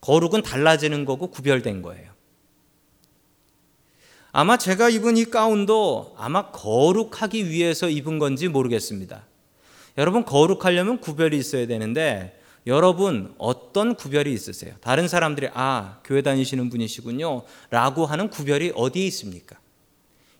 거룩은 0.00 0.42
달라지는 0.42 1.04
거고 1.04 1.28
구별된 1.28 1.82
거예요. 1.82 2.10
아마 4.32 4.56
제가 4.56 4.88
입은 4.90 5.16
이 5.16 5.24
가운도 5.24 6.14
아마 6.16 6.50
거룩하기 6.50 7.48
위해서 7.48 7.88
입은 7.88 8.18
건지 8.18 8.48
모르겠습니다. 8.48 9.26
여러분, 9.98 10.24
거룩하려면 10.24 11.00
구별이 11.00 11.36
있어야 11.36 11.66
되는데 11.66 12.39
여러분 12.66 13.34
어떤 13.38 13.94
구별이 13.94 14.32
있으세요? 14.32 14.74
다른 14.80 15.08
사람들이 15.08 15.48
아 15.54 16.00
교회 16.04 16.22
다니시는 16.22 16.68
분이시군요 16.70 17.44
라고 17.70 18.06
하는 18.06 18.28
구별이 18.28 18.72
어디에 18.74 19.06
있습니까? 19.06 19.58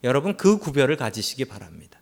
여러분 0.04 0.36
그 0.36 0.58
구별을 0.58 0.96
가지시기 0.96 1.46
바랍니다. 1.46 2.00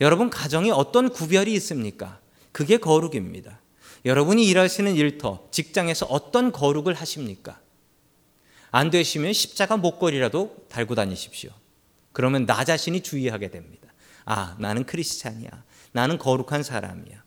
여러분 0.00 0.30
가정에 0.30 0.70
어떤 0.70 1.10
구별이 1.10 1.52
있습니까? 1.54 2.18
그게 2.52 2.78
거룩입니다. 2.78 3.60
여러분이 4.04 4.46
일하시는 4.46 4.94
일터, 4.94 5.46
직장에서 5.50 6.06
어떤 6.06 6.52
거룩을 6.52 6.94
하십니까? 6.94 7.60
안 8.70 8.90
되시면 8.90 9.32
십자가 9.32 9.76
목걸이라도 9.76 10.66
달고 10.68 10.94
다니십시오. 10.94 11.50
그러면 12.12 12.46
나 12.46 12.64
자신이 12.64 13.02
주의하게 13.02 13.50
됩니다. 13.50 13.88
아, 14.24 14.56
나는 14.58 14.84
크리스찬이야. 14.84 15.50
나는 15.92 16.18
거룩한 16.18 16.62
사람이야. 16.62 17.22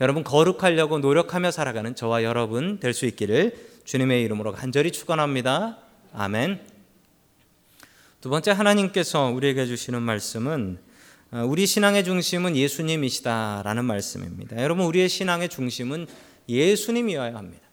여러분 0.00 0.24
거룩하려고 0.24 0.98
노력하며 0.98 1.50
살아가는 1.50 1.94
저와 1.94 2.22
여러분 2.22 2.78
될 2.80 2.92
수 2.92 3.06
있기를 3.06 3.56
주님의 3.84 4.22
이름으로 4.24 4.52
간절히 4.52 4.90
축원합니다. 4.92 5.78
아멘. 6.12 6.60
두 8.20 8.28
번째 8.28 8.50
하나님께서 8.50 9.28
우리에게 9.28 9.64
주시는 9.66 10.02
말씀은 10.02 10.78
어, 11.32 11.44
우리 11.46 11.66
신앙의 11.66 12.04
중심은 12.04 12.56
예수님이시다라는 12.56 13.84
말씀입니다. 13.84 14.62
여러분 14.62 14.84
우리의 14.86 15.08
신앙의 15.08 15.48
중심은 15.48 16.06
예수님이어야 16.48 17.34
합니다. 17.34 17.64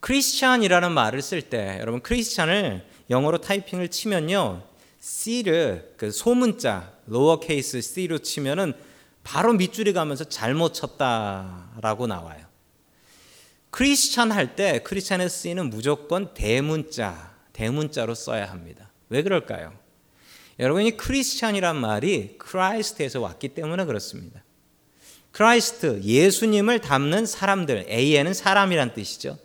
크리스찬이라는 0.00 0.92
말을 0.92 1.20
쓸 1.20 1.42
때 1.42 1.78
여러분 1.80 2.00
크리스찬을 2.00 2.84
영어로 3.10 3.38
타이핑을 3.42 3.88
치면요. 3.88 4.62
C를 5.00 5.92
그 5.96 6.10
소문자 6.10 6.92
lower 7.06 7.40
case 7.40 7.80
C로 7.82 8.18
치면은 8.18 8.72
바로 9.26 9.52
밑줄이 9.52 9.92
가면서 9.92 10.22
잘못 10.22 10.72
쳤다라고 10.72 12.06
나와요. 12.06 12.46
크리스찬 13.70 14.30
할 14.30 14.54
때 14.54 14.78
크리스찬의 14.84 15.28
C는 15.28 15.68
무조건 15.68 16.32
대문자, 16.32 17.34
대문자로 17.52 18.14
써야 18.14 18.48
합니다. 18.48 18.88
왜 19.08 19.24
그럴까요? 19.24 19.76
여러분이 20.60 20.96
크리스찬이란 20.96 21.76
말이 21.76 22.38
Christ에서 22.38 23.20
왔기 23.20 23.48
때문에 23.48 23.84
그렇습니다. 23.84 24.44
Christ, 25.32 26.02
예수님을 26.04 26.80
닮는 26.80 27.26
사람들, 27.26 27.86
AN은 27.90 28.32
사람이란 28.32 28.94
뜻이죠. 28.94 29.38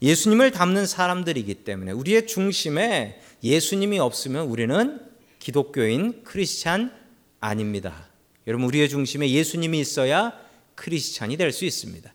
예수님을 0.00 0.50
닮는 0.50 0.86
사람들이기 0.86 1.56
때문에 1.56 1.92
우리의 1.92 2.26
중심에 2.26 3.20
예수님이 3.44 3.98
없으면 3.98 4.46
우리는 4.46 4.98
기독교인 5.38 6.24
크리스찬 6.24 6.90
아닙니다. 7.38 8.09
여러분 8.46 8.66
우리의 8.66 8.88
중심에 8.88 9.30
예수님이 9.30 9.80
있어야 9.80 10.32
크리스찬이 10.74 11.36
될 11.36 11.52
수 11.52 11.64
있습니다. 11.64 12.12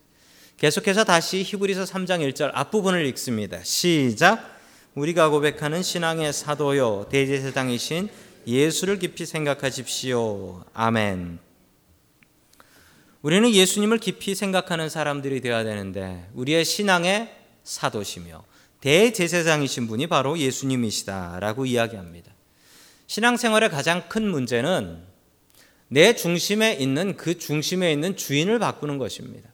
계속해서 0.57 1.03
다시 1.03 1.43
히브리서 1.43 1.83
3장 1.83 2.27
1절 2.31 2.51
앞부분을 2.53 3.05
읽습니다. 3.07 3.61
시작. 3.63 4.55
우리가 4.95 5.29
고백하는 5.29 5.83
신앙의 5.83 6.31
사도요 6.31 7.07
대제사장이신 7.11 8.09
예수를 8.47 8.97
깊이 8.99 9.25
생각하십시오. 9.25 10.63
아멘. 10.73 11.39
우리는 13.21 13.51
예수님을 13.51 13.97
깊이 13.97 14.35
생각하는 14.35 14.87
사람들이 14.87 15.41
되어야 15.41 15.63
되는데 15.63 16.29
우리의 16.33 16.63
신앙의 16.63 17.35
사도시며 17.63 18.45
대제사장이신 18.81 19.87
분이 19.87 20.07
바로 20.07 20.37
예수님이시다라고 20.37 21.65
이야기합니다. 21.65 22.31
신앙생활의 23.07 23.69
가장 23.69 24.07
큰 24.07 24.29
문제는 24.29 25.14
내 25.87 26.15
중심에 26.15 26.73
있는 26.73 27.15
그 27.15 27.37
중심에 27.37 27.91
있는 27.91 28.15
주인을 28.15 28.59
바꾸는 28.59 28.97
것입니다. 28.97 29.49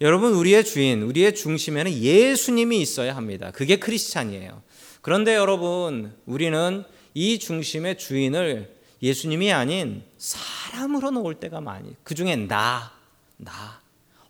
여러분 0.00 0.32
우리의 0.32 0.64
주인, 0.64 1.02
우리의 1.02 1.34
중심에는 1.34 1.92
예수님이 1.92 2.80
있어야 2.80 3.16
합니다. 3.16 3.50
그게 3.50 3.76
크리스찬이에요. 3.76 4.62
그런데 5.02 5.34
여러분 5.34 6.14
우리는 6.26 6.84
이 7.14 7.38
중심의 7.38 7.98
주인을 7.98 8.74
예수님이 9.02 9.52
아닌 9.52 10.02
사람으로 10.18 11.10
놓을 11.10 11.34
때가 11.34 11.60
많이. 11.60 11.94
그 12.02 12.14
중에 12.14 12.36
나, 12.36 12.92
나, 13.36 13.80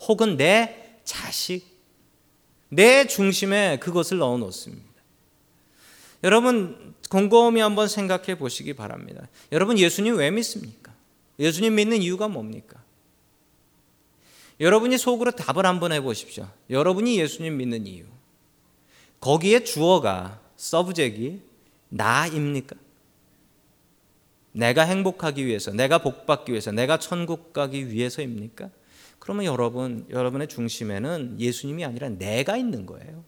혹은 0.00 0.36
내 0.36 0.96
자식, 1.04 1.64
내 2.68 3.06
중심에 3.06 3.78
그것을 3.80 4.18
넣어 4.18 4.38
놓습니다. 4.38 4.88
여러분 6.22 6.94
곰곰이 7.10 7.60
한번 7.60 7.88
생각해 7.88 8.38
보시기 8.38 8.74
바랍니다. 8.74 9.28
여러분 9.52 9.78
예수님 9.78 10.16
왜 10.16 10.30
믿습니까? 10.30 10.79
예수님 11.40 11.74
믿는 11.74 12.02
이유가 12.02 12.28
뭡니까? 12.28 12.80
여러분이 14.60 14.98
속으로 14.98 15.30
답을 15.30 15.64
한번 15.66 15.90
해보십시오. 15.92 16.46
여러분이 16.68 17.18
예수님 17.18 17.56
믿는 17.56 17.86
이유. 17.86 18.04
거기에 19.20 19.64
주어가 19.64 20.40
서브젝이 20.56 21.40
나입니까? 21.88 22.76
내가 24.52 24.82
행복하기 24.82 25.46
위해서, 25.46 25.70
내가 25.72 25.98
복받기 25.98 26.52
위해서, 26.52 26.72
내가 26.72 26.98
천국 26.98 27.52
가기 27.52 27.90
위해서입니까? 27.90 28.70
그러면 29.18 29.44
여러분, 29.44 30.06
여러분의 30.10 30.48
중심에는 30.48 31.36
예수님이 31.38 31.84
아니라 31.84 32.08
내가 32.08 32.56
있는 32.56 32.84
거예요. 32.84 33.24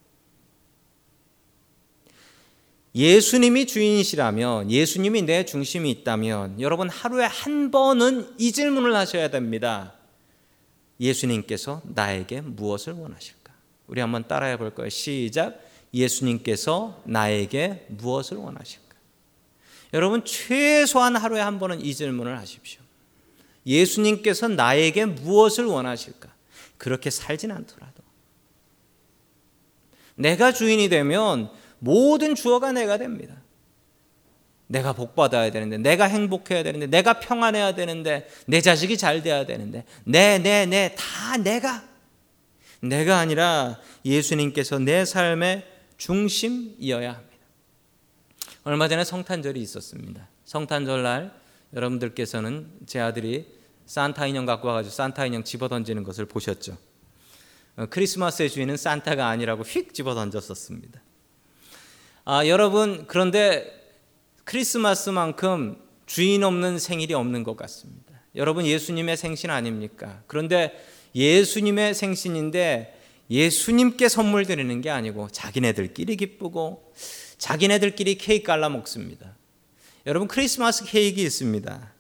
예수님이 2.95 3.67
주인이시라면, 3.67 4.71
예수님이 4.71 5.23
내 5.23 5.45
중심이 5.45 5.91
있다면, 5.91 6.61
여러분 6.61 6.91
하루에 6.91 7.25
한 7.25 7.71
번은 7.71 8.35
이 8.39 8.53
질문을 8.53 8.95
하셔야 8.95 9.29
됩니다. 9.29 9.95
예수님께서 11.01 11.83
나에게 11.85 12.43
무엇을 12.43 12.93
원하실까? 12.93 13.53
우리 13.87 14.01
한번 14.01 14.29
따라해 14.29 14.57
볼 14.57 14.75
거예요. 14.75 14.89
시작. 14.91 15.61
예수님께서 15.93 17.03
나에게 17.05 17.87
무엇을 17.89 18.37
원하실까? 18.37 18.83
여러분 19.95 20.25
최소한 20.25 21.17
하루에 21.17 21.41
한 21.41 21.59
번은 21.59 21.85
이 21.85 21.95
질문을 21.95 22.39
하십시오. 22.39 22.81
예수님께서 23.67 24.49
나에게 24.49 25.05
무엇을 25.05 25.67
원하실까? 25.67 26.33
그렇게 26.79 27.11
살진 27.11 27.51
않더라도 27.53 28.03
내가 30.15 30.53
주인이 30.53 30.89
되면 30.89 31.51
모든 31.83 32.37
주어가 32.37 32.71
내가 32.71 32.97
됩니다. 32.97 33.35
내가 34.69 34.93
복 34.93 35.17
받아야 35.17 35.51
되는데, 35.51 35.79
내가 35.79 36.05
행복해야 36.05 36.62
되는데, 36.62 36.87
내가 36.87 37.19
평안해야 37.19 37.75
되는데, 37.75 38.29
내 38.47 38.61
자식이 38.61 38.97
잘 38.97 39.21
돼야 39.23 39.45
되는데, 39.45 39.85
내, 40.05 40.39
내, 40.39 40.65
내, 40.65 40.95
다 40.97 41.37
내가. 41.37 41.83
내가 42.81 43.19
아니라 43.19 43.81
예수님께서 44.05 44.79
내 44.79 45.05
삶의 45.05 45.67
중심이어야 45.97 47.15
합니다. 47.15 47.37
얼마 48.62 48.87
전에 48.87 49.03
성탄절이 49.03 49.61
있었습니다. 49.61 50.29
성탄절 50.45 51.03
날 51.03 51.35
여러분들께서는 51.75 52.71
제 52.87 53.01
아들이 53.01 53.47
산타 53.87 54.27
인형 54.27 54.47
갖고 54.47 54.69
와가지고 54.69 54.95
산타 54.95 55.27
인형 55.27 55.43
집어 55.43 55.69
던지는 55.69 56.05
것을 56.05 56.27
보셨죠. 56.27 56.77
어, 57.77 57.87
크리스마스의 57.87 58.51
주인은 58.51 58.77
산타가 58.77 59.27
아니라고 59.27 59.65
휙 59.65 59.93
집어 59.95 60.15
던졌었습니다. 60.15 61.01
아, 62.25 62.47
여러분 62.47 63.04
그런데 63.08 63.82
크리스마스만큼 64.45 65.76
주인 66.06 66.45
없는 66.45 66.78
생일이 66.78 67.15
없는 67.15 67.43
것 67.43 67.56
같습니다. 67.56 68.13
여러분 68.37 68.65
예수님의 68.65 69.17
생신 69.17 69.50
아닙니까? 69.50 70.23
그런데 70.28 70.73
예수님의 71.17 71.95
생신인데 71.95 72.99
예수님께 73.28 74.08
선물 74.08 74.47
드리는 74.47 74.80
게 74.80 74.91
아니고 74.91 75.28
자기네들끼리 75.32 76.17
기쁘고 76.17 76.93
자기네들끼리 77.39 78.19
케이크 78.19 78.47
갈라 78.47 78.69
먹습니다. 78.69 79.37
여러분 80.06 80.28
크리스마스 80.28 80.85
케이크 80.85 81.21
있습니다. 81.21 81.93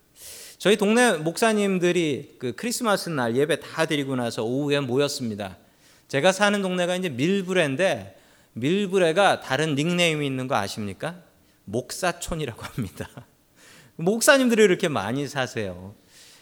저희 0.58 0.76
동네 0.76 1.14
목사님들이 1.14 2.36
그 2.38 2.52
크리스마스 2.52 3.08
날 3.08 3.36
예배 3.36 3.58
다 3.58 3.86
드리고 3.86 4.14
나서 4.14 4.44
오후에 4.44 4.78
모였습니다. 4.78 5.58
제가 6.06 6.30
사는 6.30 6.62
동네가 6.62 6.94
이제 6.94 7.08
밀브레인데 7.08 8.21
밀브레가 8.54 9.40
다른 9.40 9.74
닉네임이 9.74 10.26
있는 10.26 10.48
거 10.48 10.56
아십니까? 10.56 11.22
목사촌이라고 11.64 12.62
합니다. 12.62 13.08
목사님들이 13.96 14.62
이렇게 14.62 14.88
많이 14.88 15.26
사세요. 15.28 15.94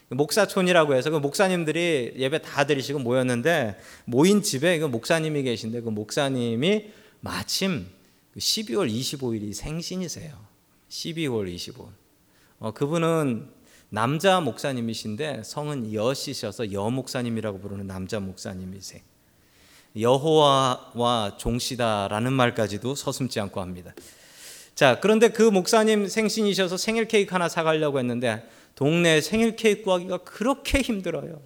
목사촌이라고 0.09 0.95
해서 0.95 1.11
그 1.11 1.17
목사님들이 1.17 2.15
예배 2.17 2.43
다 2.43 2.67
드리시고 2.67 2.99
모였는데 2.99 3.79
모인 4.07 4.43
집에 4.43 4.79
그 4.79 4.87
목사님이 4.87 5.45
계신데 5.45 5.83
그 5.83 5.91
목사님이 5.91 6.91
마침 7.21 7.87
12월 8.37 8.91
25일이 8.91 9.53
생신이세요. 9.53 10.35
12월 10.89 11.55
25일. 11.55 11.89
어, 12.59 12.73
그분은 12.73 13.51
남자 13.89 14.41
목사님이신데 14.41 15.43
성은 15.45 15.93
여씨셔서 15.93 16.73
여 16.73 16.91
목사님이라고 16.91 17.61
부르는 17.61 17.87
남자 17.87 18.19
목사님이세요. 18.21 19.03
여호와와 19.99 21.37
종시다라는 21.39 22.33
말까지도 22.33 22.95
서슴지 22.95 23.41
않고 23.41 23.61
합니다. 23.61 23.93
자, 24.75 24.99
그런데 25.01 25.29
그 25.29 25.43
목사님 25.43 26.07
생신이셔서 26.09 26.77
생일 26.77 27.07
케이크 27.07 27.33
하나 27.33 27.49
사가려고 27.49 27.99
했는데 27.99 28.49
동네 28.75 29.21
생일 29.21 29.57
케이크 29.57 29.83
구하기가 29.83 30.19
그렇게 30.19 30.81
힘들어요. 30.81 31.43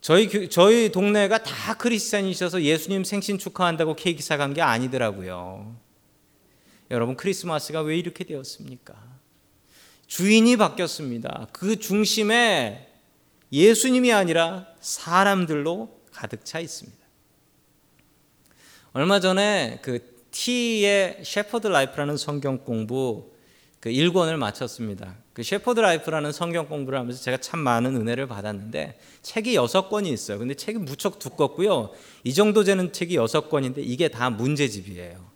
저희 0.00 0.48
저희 0.48 0.90
동네가 0.92 1.42
다 1.42 1.74
크리스찬이셔서 1.74 2.62
예수님 2.62 3.04
생신 3.04 3.38
축하한다고 3.38 3.96
케이크 3.96 4.22
사간 4.22 4.54
게 4.54 4.62
아니더라고요. 4.62 5.76
여러분 6.90 7.16
크리스마스가 7.16 7.80
왜 7.80 7.98
이렇게 7.98 8.24
되었습니까? 8.24 8.94
주인이 10.06 10.56
바뀌었습니다. 10.56 11.48
그 11.52 11.76
중심에 11.76 12.88
예수님이 13.52 14.12
아니라 14.12 14.66
사람들로 14.80 15.95
가득 16.16 16.44
차 16.44 16.60
있습니다. 16.60 16.98
얼마 18.94 19.20
전에 19.20 19.80
그 19.82 20.16
T의 20.30 21.20
Shepherd 21.22 21.66
Life라는 21.66 22.16
성경 22.16 22.58
공부 22.58 23.32
그 23.80 23.90
1권을 23.90 24.36
마쳤습니다. 24.36 25.14
그 25.34 25.42
Shepherd 25.42 25.78
Life라는 25.78 26.32
성경 26.32 26.66
공부를 26.66 26.98
하면서 26.98 27.22
제가 27.22 27.36
참 27.36 27.60
많은 27.60 27.94
은혜를 27.94 28.26
받았는데 28.26 28.98
책이 29.20 29.54
여섯 29.54 29.90
권이 29.90 30.10
있어요. 30.10 30.38
근데 30.38 30.54
책이 30.54 30.78
무척 30.78 31.18
두껍고요. 31.18 31.90
이 32.24 32.32
정도 32.32 32.64
되는 32.64 32.92
책이 32.92 33.16
여섯 33.16 33.50
권인데 33.50 33.82
이게 33.82 34.08
다 34.08 34.30
문제집이에요. 34.30 35.26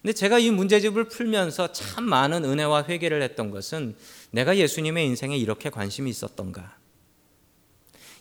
근데 0.00 0.12
제가 0.12 0.38
이 0.38 0.50
문제집을 0.50 1.08
풀면서 1.08 1.72
참 1.72 2.04
많은 2.04 2.44
은혜와 2.44 2.84
회개를 2.88 3.22
했던 3.22 3.50
것은 3.50 3.96
내가 4.30 4.56
예수님의 4.56 5.06
인생에 5.06 5.36
이렇게 5.36 5.70
관심이 5.70 6.08
있었던가. 6.08 6.81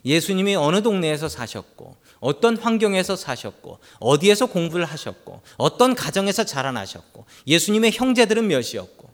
예수님이 0.04 0.56
어느 0.56 0.82
동네에서 0.82 1.30
사셨고 1.30 1.96
어떤 2.20 2.58
환경에서 2.58 3.16
사셨고 3.16 3.80
어디에서 4.00 4.48
공부를 4.48 4.86
하셨고 4.86 5.42
어떤 5.58 5.96
가정에서 5.96 6.44
자라나셨고 6.44 7.26
예수님의 7.48 7.92
형제들은 7.92 8.48
몇이었고 8.48 9.12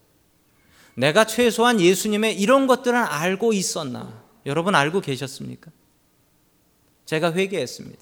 내가 0.95 1.25
최소한 1.25 1.79
예수님의 1.79 2.39
이런 2.39 2.67
것들은 2.67 2.97
알고 2.97 3.53
있었나? 3.53 4.23
여러분 4.45 4.75
알고 4.75 5.01
계셨습니까? 5.01 5.71
제가 7.05 7.33
회개했습니다. 7.33 8.01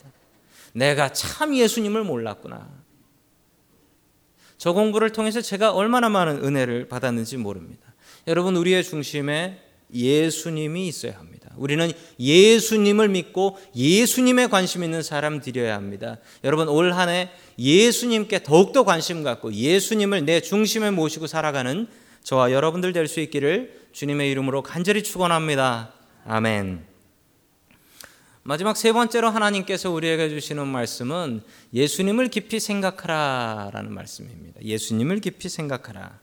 내가 0.74 1.12
참 1.12 1.56
예수님을 1.56 2.04
몰랐구나. 2.04 2.70
저 4.58 4.72
공부를 4.74 5.12
통해서 5.12 5.42
제가 5.42 5.74
얼마나 5.74 6.10
많은 6.10 6.44
은혜를 6.44 6.88
받았는지 6.88 7.38
모릅니다. 7.38 7.94
여러분 8.28 8.56
우리의 8.56 8.84
중심에 8.84 9.62
예수님이 9.94 10.88
있어야 10.88 11.18
합니다. 11.20 11.35
우리는 11.58 11.92
예수님을 12.20 13.10
믿고 13.10 13.58
예수님에 13.76 14.48
관심 14.48 14.84
있는 14.84 15.02
사람들이어야 15.04 15.74
합니다. 15.76 16.18
여러분 16.44 16.68
올 16.68 16.92
한 16.94 17.10
해 17.10 17.30
예수님께 17.58 18.44
더욱더 18.44 18.84
관심 18.84 19.24
갖고 19.24 19.54
예수님을 19.54 20.26
내 20.26 20.42
중심에 20.42 20.92
모시고 20.92 21.28
살아가는 21.28 21.88
저와 22.24 22.52
여러분들 22.52 22.92
될 22.94 23.08
수 23.08 23.20
있기를 23.20 23.86
주님의 23.94 24.30
이름으로 24.32 24.62
간절히 24.64 25.04
축원합니다. 25.04 25.94
아멘. 26.26 26.86
마지막 28.44 28.78
세 28.78 28.92
번째로 28.92 29.30
하나님께서 29.30 29.90
우리에게 29.90 30.30
주시는 30.30 30.68
말씀은 30.68 31.42
예수님을 31.74 32.28
깊이 32.28 32.60
생각하라라는 32.60 33.92
말씀입니다. 33.92 34.62
예수님을 34.62 35.20
깊이 35.20 35.50
생각하라. 35.50 36.20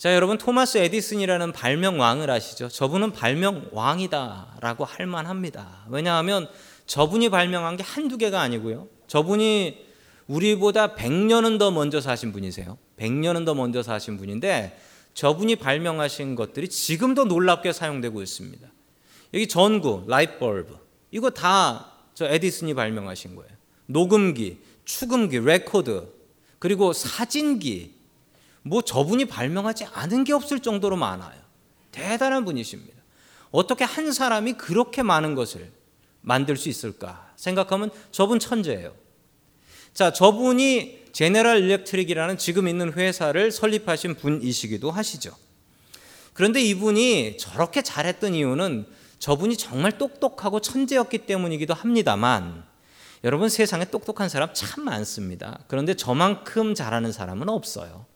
자, 0.00 0.14
여러분 0.14 0.38
토마스 0.38 0.78
에디슨이라는 0.78 1.52
발명 1.52 2.00
왕을 2.00 2.30
아시죠? 2.30 2.68
저분은 2.68 3.12
발명 3.12 3.68
왕이다라고 3.72 4.86
할 4.86 5.04
만합니다. 5.04 5.84
왜냐하면 5.90 6.48
저분이 6.86 7.28
발명한 7.28 7.76
게 7.76 7.82
한두 7.82 8.16
개가 8.16 8.40
아니고요. 8.40 8.88
저분이 9.08 9.84
우리보다 10.26 10.94
100년은 10.94 11.58
더 11.58 11.70
먼저 11.70 12.00
사신 12.00 12.32
분이세요. 12.32 12.78
100년은 12.96 13.44
더 13.44 13.52
먼저 13.54 13.82
사신 13.82 14.16
분인데 14.16 14.80
저분이 15.12 15.56
발명하신 15.56 16.34
것들이 16.34 16.70
지금도 16.70 17.26
놀랍게 17.26 17.74
사용되고 17.74 18.22
있습니다. 18.22 18.66
여기 19.34 19.48
전구, 19.48 20.04
light 20.06 20.46
bulb 20.46 20.78
이거 21.10 21.28
다 21.28 21.90
저 22.20 22.26
에디슨이 22.26 22.74
발명하신 22.74 23.34
거예요. 23.34 23.50
녹음기, 23.86 24.58
축음기, 24.84 25.38
레코드 25.38 26.06
그리고 26.58 26.92
사진기 26.92 27.94
뭐 28.62 28.82
저분이 28.82 29.26
발명하지 29.26 29.86
않은 29.86 30.24
게 30.24 30.32
없을 30.32 30.60
정도로 30.60 30.96
많아요. 30.96 31.40
대단한 31.92 32.44
분이십니다. 32.44 33.00
어떻게 33.50 33.84
한 33.84 34.12
사람이 34.12 34.54
그렇게 34.54 35.02
많은 35.02 35.34
것을 35.34 35.72
만들 36.20 36.56
수 36.56 36.68
있을까 36.68 37.32
생각하면 37.36 37.90
저분 38.12 38.38
천재예요. 38.38 38.94
자, 39.92 40.12
저분이 40.12 41.00
제네럴 41.12 41.58
일렉트릭이라는 41.62 42.38
지금 42.38 42.68
있는 42.68 42.92
회사를 42.92 43.50
설립하신 43.50 44.14
분이시기도 44.14 44.90
하시죠. 44.90 45.34
그런데 46.32 46.62
이분이 46.62 47.38
저렇게 47.38 47.82
잘했던 47.82 48.34
이유는 48.34 48.86
저분이 49.18 49.56
정말 49.56 49.98
똑똑하고 49.98 50.60
천재였기 50.60 51.18
때문이기도 51.18 51.74
합니다만 51.74 52.64
여러분 53.24 53.48
세상에 53.48 53.84
똑똑한 53.84 54.28
사람 54.28 54.54
참 54.54 54.84
많습니다. 54.84 55.58
그런데 55.66 55.94
저만큼 55.94 56.74
잘하는 56.74 57.12
사람은 57.12 57.48
없어요. 57.48 58.06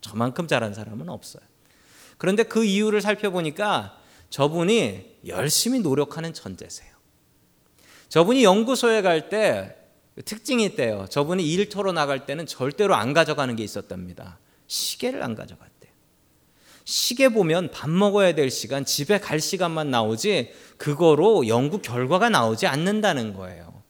저만큼 0.00 0.46
잘하는 0.46 0.74
사람은 0.74 1.08
없어요. 1.08 1.42
그런데 2.18 2.42
그 2.42 2.64
이유를 2.64 3.00
살펴보니까 3.00 3.98
저분이 4.30 5.18
열심히 5.26 5.80
노력하는 5.80 6.32
천재세요. 6.34 6.90
저분이 8.08 8.44
연구소에 8.44 9.02
갈 9.02 9.28
때 9.28 9.76
특징이 10.24 10.64
있대요. 10.64 11.06
저분이 11.08 11.48
일터로 11.52 11.92
나갈 11.92 12.26
때는 12.26 12.46
절대로 12.46 12.94
안 12.94 13.12
가져가는 13.12 13.54
게 13.56 13.62
있었답니다. 13.62 14.38
시계를 14.66 15.22
안 15.22 15.34
가져갔대요. 15.34 15.90
시계 16.84 17.28
보면 17.28 17.70
밥 17.70 17.88
먹어야 17.88 18.34
될 18.34 18.50
시간, 18.50 18.84
집에 18.84 19.18
갈 19.18 19.40
시간만 19.40 19.90
나오지 19.90 20.52
그거로 20.76 21.46
연구 21.46 21.80
결과가 21.80 22.28
나오지 22.28 22.66
않는다는 22.66 23.32
거예요. 23.34 23.82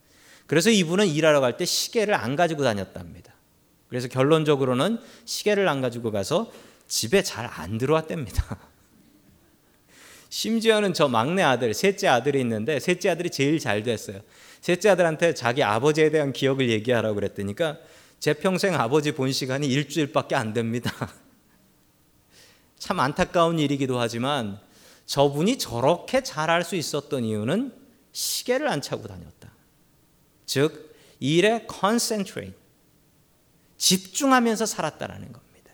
그래서 0.45 0.69
이분은 0.69 1.07
일하러 1.07 1.41
갈 1.41 1.57
때 1.57 1.65
시계를 1.65 2.13
안 2.13 2.35
가지고 2.35 2.63
다녔답니다. 2.63 3.30
그래서 3.91 4.07
결론적으로는 4.07 4.99
시계를 5.25 5.67
안 5.67 5.81
가지고 5.81 6.11
가서 6.11 6.49
집에 6.87 7.21
잘 7.23 7.45
안 7.45 7.77
들어왔답니다. 7.77 8.57
심지어는 10.29 10.93
저 10.93 11.09
막내 11.09 11.43
아들, 11.43 11.73
셋째 11.73 12.07
아들이 12.07 12.39
있는데 12.39 12.79
셋째 12.79 13.09
아들이 13.09 13.29
제일 13.29 13.59
잘 13.59 13.83
됐어요. 13.83 14.21
셋째 14.61 14.87
아들한테 14.87 15.33
자기 15.33 15.61
아버지에 15.61 16.09
대한 16.09 16.31
기억을 16.31 16.69
얘기하라고 16.69 17.15
그랬더니까 17.15 17.79
제 18.21 18.33
평생 18.33 18.75
아버지 18.75 19.11
본 19.11 19.33
시간이 19.33 19.67
일주일밖에 19.67 20.35
안 20.35 20.53
됩니다. 20.53 20.89
참 22.79 23.01
안타까운 23.01 23.59
일이기도 23.59 23.99
하지만 23.99 24.57
저분이 25.05 25.57
저렇게 25.57 26.23
잘할 26.23 26.63
수 26.63 26.77
있었던 26.77 27.25
이유는 27.25 27.73
시계를 28.13 28.69
안 28.69 28.81
차고 28.81 29.05
다녔다. 29.05 29.51
즉 30.45 30.95
일에 31.19 31.67
concentrate 31.69 32.60
집중하면서 33.81 34.67
살았다라는 34.67 35.33
겁니다. 35.33 35.71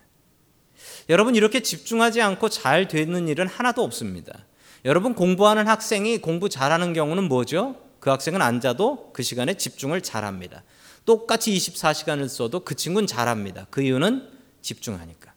여러분 1.09 1.35
이렇게 1.35 1.61
집중하지 1.61 2.21
않고 2.21 2.47
잘 2.47 2.87
되는 2.87 3.27
일은 3.27 3.47
하나도 3.47 3.83
없습니다. 3.83 4.45
여러분 4.85 5.13
공부하는 5.13 5.67
학생이 5.67 6.19
공부 6.19 6.47
잘하는 6.47 6.93
경우는 6.93 7.25
뭐죠? 7.25 7.75
그 7.99 8.09
학생은 8.09 8.41
앉아도 8.41 9.11
그 9.11 9.23
시간에 9.23 9.55
집중을 9.55 10.01
잘합니다. 10.01 10.63
똑같이 11.03 11.51
24시간을 11.51 12.29
써도 12.29 12.61
그 12.61 12.75
친구는 12.75 13.07
잘합니다. 13.07 13.67
그 13.69 13.81
이유는 13.81 14.29
집중하니까. 14.61 15.33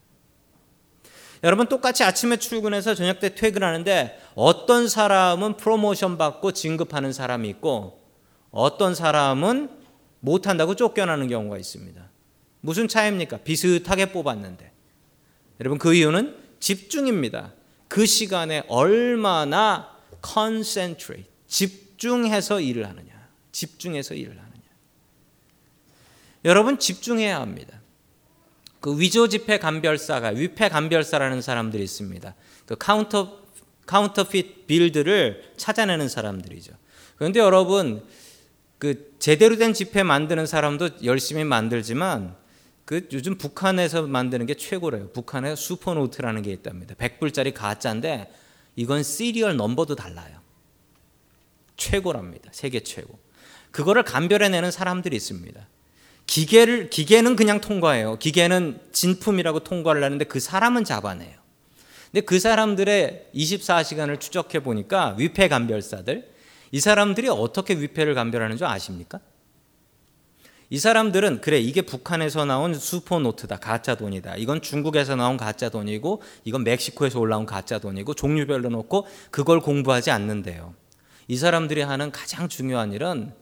여러분 1.43 1.67
똑같이 1.67 2.05
아침에 2.05 2.37
출근해서 2.37 2.95
저녁 2.95 3.19
때 3.19 3.35
퇴근하는데 3.35 4.17
어떤 4.37 4.89
사람은 4.89 5.57
프로모션 5.57 6.19
받고 6.19 6.53
진급하는 6.53 7.13
사람이 7.13 7.49
있고 7.49 8.01
어떤 8.53 8.95
사람은 8.95 9.71
못한다고 10.21 10.77
쫓겨나는 10.77 11.27
경우가 11.27 11.59
있습니다. 11.59 12.10
무슨 12.61 12.89
차이입니까? 12.89 13.39
비슷하게 13.39 14.13
뽑았는데. 14.13 14.73
여러분 15.61 15.79
그 15.79 15.95
이유는 15.95 16.37
집중입니다. 16.59 17.53
그 17.89 18.07
시간에 18.07 18.63
얼마나 18.69 19.97
concentrate, 20.25 21.27
집중해서 21.49 22.61
일을 22.61 22.89
하느냐. 22.89 23.29
집중해서 23.53 24.15
일을 24.15 24.33
하느냐. 24.33 24.51
여러분 26.45 26.79
집중해야 26.79 27.41
합니다. 27.41 27.81
그 28.81 28.99
위조 28.99 29.29
지폐 29.29 29.59
감별사가 29.59 30.29
위폐 30.29 30.69
감별사라는 30.69 31.43
사람들이 31.43 31.83
있습니다. 31.83 32.35
그 32.67 32.77
카운터 32.77 33.41
counterfeit 33.87 34.67
bill들을 34.67 35.53
찾아내는 35.57 36.09
사람들이죠. 36.09 36.73
그런데 37.17 37.41
여러분 37.41 38.03
그 38.79 39.15
제대로 39.19 39.57
된 39.57 39.75
지폐 39.75 40.03
만드는 40.03 40.47
사람도 40.47 41.05
열심히 41.05 41.45
만들지만 41.45 42.37
그 42.91 43.07
요즘 43.13 43.39
북한에서 43.39 44.03
만드는 44.03 44.47
게 44.47 44.55
최고래요. 44.55 45.11
북한에 45.11 45.55
슈퍼노트라는 45.55 46.43
게 46.43 46.51
있답니다. 46.51 46.97
100불짜리 46.97 47.55
가짜인데 47.55 48.29
이건 48.75 49.05
serial 49.05 49.55
number도 49.55 49.95
달라요. 49.95 50.41
최고랍니다. 51.77 52.51
세계 52.53 52.81
최고. 52.81 53.17
그거를 53.71 54.03
감별해내는 54.03 54.73
사람들이 54.73 55.15
있습니다. 55.15 55.69
기계를 56.27 56.91
기계는 56.91 57.37
그냥 57.37 57.61
통과해요. 57.61 58.19
기계는 58.19 58.81
진품이라고 58.91 59.61
통과를 59.61 60.03
하는데 60.03 60.25
그 60.25 60.41
사람은 60.41 60.83
잡아내요. 60.83 61.39
근데 62.11 62.23
그 62.23 62.41
사람들의 62.41 63.29
24시간을 63.33 64.19
추적해 64.19 64.65
보니까 64.65 65.15
위패 65.17 65.47
감별사들 65.47 66.29
이 66.73 66.81
사람들이 66.81 67.29
어떻게 67.29 67.75
위패를 67.75 68.17
감별하는 68.17 68.57
줄 68.57 68.67
아십니까? 68.67 69.21
이 70.73 70.79
사람들은 70.79 71.41
그래 71.41 71.59
이게 71.59 71.83
북한에서 71.83 72.45
나온 72.45 72.75
슈퍼노트다 72.75 73.57
가짜 73.57 73.97
돈이다. 73.97 74.37
이건 74.37 74.63
중국에서 74.63 75.17
나온 75.17 75.37
가짜 75.37 75.69
돈이고 75.69 76.23
이건 76.45 76.63
멕시코에서 76.63 77.19
올라온 77.19 77.45
가짜 77.45 77.81
돈이고 77.81 78.15
종류별로 78.15 78.69
놓고 78.69 79.07
그걸 79.33 79.61
공부하지 79.61 80.13
않는데요. 80.13 80.75
이 81.27 81.37
사람들이 81.37 81.83
하는 81.83 82.13
가장 82.13 82.49
중요한 82.49 82.93
일은 82.93 83.33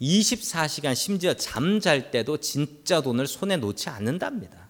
24시간 0.00 0.94
심지어 0.94 1.34
잠잘 1.34 2.10
때도 2.10 2.38
진짜 2.38 3.02
돈을 3.02 3.26
손에 3.26 3.58
놓지 3.58 3.90
않는답니다. 3.90 4.68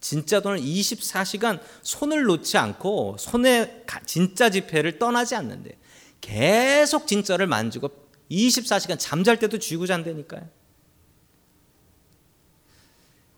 진짜 0.00 0.40
돈을 0.40 0.58
24시간 0.58 1.60
손을 1.82 2.24
놓지 2.24 2.58
않고 2.58 3.16
손에 3.16 3.84
진짜 4.06 4.50
지폐를 4.50 4.98
떠나지 4.98 5.36
않는데 5.36 5.78
계속 6.20 7.06
진짜를 7.06 7.46
만지고 7.46 7.90
24시간 8.28 8.98
잠잘 8.98 9.38
때도 9.38 9.58
쥐고 9.58 9.86
잔다니까요 9.86 10.59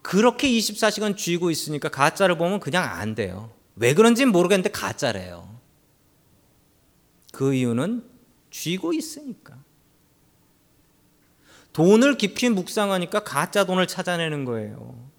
그렇게 0.03 0.47
24시간 0.49 1.17
쥐고 1.17 1.49
있으니까 1.49 1.89
가짜를 1.89 2.37
보면 2.37 2.59
그냥 2.59 2.83
안 2.83 3.15
돼요. 3.15 3.51
왜 3.75 3.95
그런지 3.95 4.25
모르겠는데 4.25 4.69
가짜래요. 4.69 5.59
그 7.31 7.55
이유는 7.55 8.03
쥐고 8.51 8.93
있으니까. 8.93 9.57
돈을 11.71 12.17
깊이 12.17 12.49
묵상하니까 12.49 13.23
가짜 13.23 13.65
돈을 13.65 13.87
찾아내는 13.87 14.45
거예요. 14.45 15.09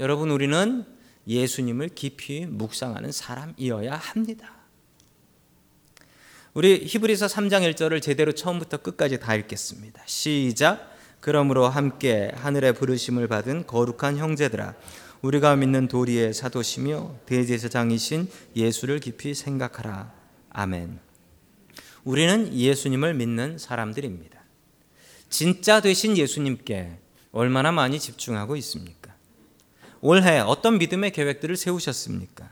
여러분, 0.00 0.30
우리는 0.30 0.84
예수님을 1.28 1.90
깊이 1.90 2.46
묵상하는 2.46 3.12
사람이어야 3.12 3.94
합니다. 3.94 4.56
우리 6.54 6.84
히브리서 6.84 7.26
3장 7.26 7.72
1절을 7.72 8.02
제대로 8.02 8.32
처음부터 8.32 8.78
끝까지 8.78 9.20
다 9.20 9.34
읽겠습니다. 9.36 10.02
시작. 10.06 10.91
그러므로 11.22 11.68
함께 11.68 12.32
하늘의 12.34 12.74
부르심을 12.74 13.28
받은 13.28 13.68
거룩한 13.68 14.18
형제들아 14.18 14.74
우리가 15.22 15.54
믿는 15.54 15.86
도리의 15.86 16.34
사도시며 16.34 17.14
대제사장이신 17.26 18.28
예수를 18.56 18.98
깊이 18.98 19.32
생각하라. 19.32 20.12
아멘. 20.50 20.98
우리는 22.02 22.52
예수님을 22.52 23.14
믿는 23.14 23.56
사람들입니다. 23.56 24.40
진짜 25.30 25.80
되신 25.80 26.16
예수님께 26.16 26.98
얼마나 27.30 27.70
많이 27.70 28.00
집중하고 28.00 28.56
있습니까? 28.56 29.14
올해 30.00 30.40
어떤 30.40 30.76
믿음의 30.78 31.12
계획들을 31.12 31.56
세우셨습니까? 31.56 32.50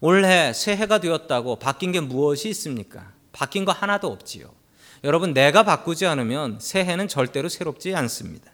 올해 0.00 0.52
새해가 0.52 0.98
되었다고 0.98 1.60
바뀐 1.60 1.92
게 1.92 2.00
무엇이 2.00 2.48
있습니까? 2.48 3.12
바뀐 3.30 3.64
거 3.64 3.70
하나도 3.70 4.08
없지요. 4.08 4.63
여러분 5.04 5.34
내가 5.34 5.62
바꾸지 5.62 6.06
않으면 6.06 6.58
새해는 6.60 7.08
절대로 7.08 7.48
새롭지 7.48 7.94
않습니다. 7.94 8.50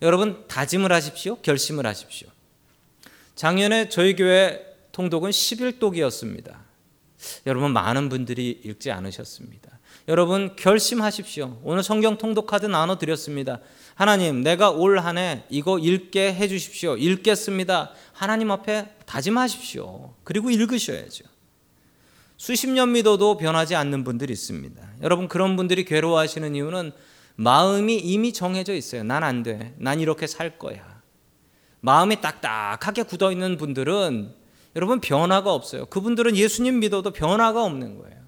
여러분 0.00 0.44
다짐을 0.46 0.92
하십시오. 0.92 1.36
결심을 1.42 1.84
하십시오. 1.86 2.28
작년에 3.34 3.88
저희 3.88 4.14
교회 4.14 4.64
통독은 4.92 5.30
11독이었습니다. 5.30 6.56
여러분 7.46 7.72
많은 7.72 8.08
분들이 8.08 8.60
읽지 8.64 8.92
않으셨습니다. 8.92 9.78
여러분 10.06 10.54
결심하십시오. 10.56 11.60
오늘 11.64 11.82
성경 11.82 12.16
통독 12.16 12.46
카드 12.46 12.66
나눠 12.66 12.96
드렸습니다. 12.96 13.60
하나님, 13.96 14.42
내가 14.42 14.70
올 14.70 14.98
한 15.00 15.18
해 15.18 15.42
이거 15.50 15.78
읽게 15.78 16.32
해 16.34 16.46
주십시오. 16.48 16.96
읽겠습니다. 16.96 17.90
하나님 18.12 18.52
앞에 18.52 18.86
다짐하십시오. 19.06 20.14
그리고 20.22 20.50
읽으셔야죠. 20.50 21.24
수십 22.38 22.70
년 22.70 22.92
믿어도 22.92 23.36
변하지 23.36 23.74
않는 23.74 24.04
분들이 24.04 24.32
있습니다. 24.32 24.80
여러분 25.02 25.26
그런 25.28 25.56
분들이 25.56 25.84
괴로워하시는 25.84 26.54
이유는 26.54 26.92
마음이 27.34 27.96
이미 27.96 28.32
정해져 28.32 28.74
있어요. 28.74 29.02
난 29.02 29.22
안 29.24 29.42
돼. 29.42 29.74
난 29.78 30.00
이렇게 30.00 30.26
살 30.28 30.56
거야. 30.58 31.02
마음이 31.80 32.20
딱딱하게 32.20 33.02
굳어 33.02 33.32
있는 33.32 33.56
분들은 33.56 34.34
여러분 34.76 35.00
변화가 35.00 35.52
없어요. 35.52 35.86
그분들은 35.86 36.36
예수님 36.36 36.78
믿어도 36.78 37.12
변화가 37.12 37.64
없는 37.64 37.98
거예요. 37.98 38.18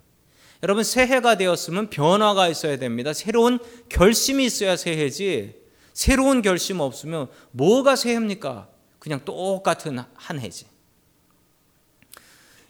여러분 0.64 0.82
새해가 0.84 1.36
되었으면 1.36 1.88
변화가 1.90 2.48
있어야 2.48 2.78
됩니다. 2.78 3.12
새로운 3.12 3.60
결심이 3.88 4.44
있어야 4.44 4.76
새해지. 4.76 5.54
새로운 5.92 6.42
결심 6.42 6.80
없으면 6.80 7.28
뭐가 7.52 7.94
새해입니까? 7.94 8.68
그냥 8.98 9.24
똑같은 9.24 10.00
한 10.14 10.40
해지. 10.40 10.66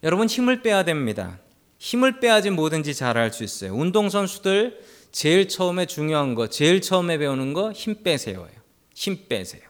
여러분 0.03 0.27
힘을 0.27 0.63
빼야 0.63 0.85
됩니다. 0.85 1.39
힘을 1.79 2.21
빼야지 2.21 2.51
뭐든지 2.51 2.95
잘할 2.95 3.33
수 3.33 3.45
있어요. 3.45 3.75
운동선수들 3.75 4.81
제일 5.13 5.49
처음에 5.49 5.87
중요한 5.87 6.35
거, 6.35 6.49
제일 6.49 6.81
처음에 6.81 7.19
배우는 7.19 7.53
거 7.53 7.73
힘 7.73 8.03
빼세요예요. 8.03 8.61
힘 8.95 9.27
빼세요. 9.29 9.63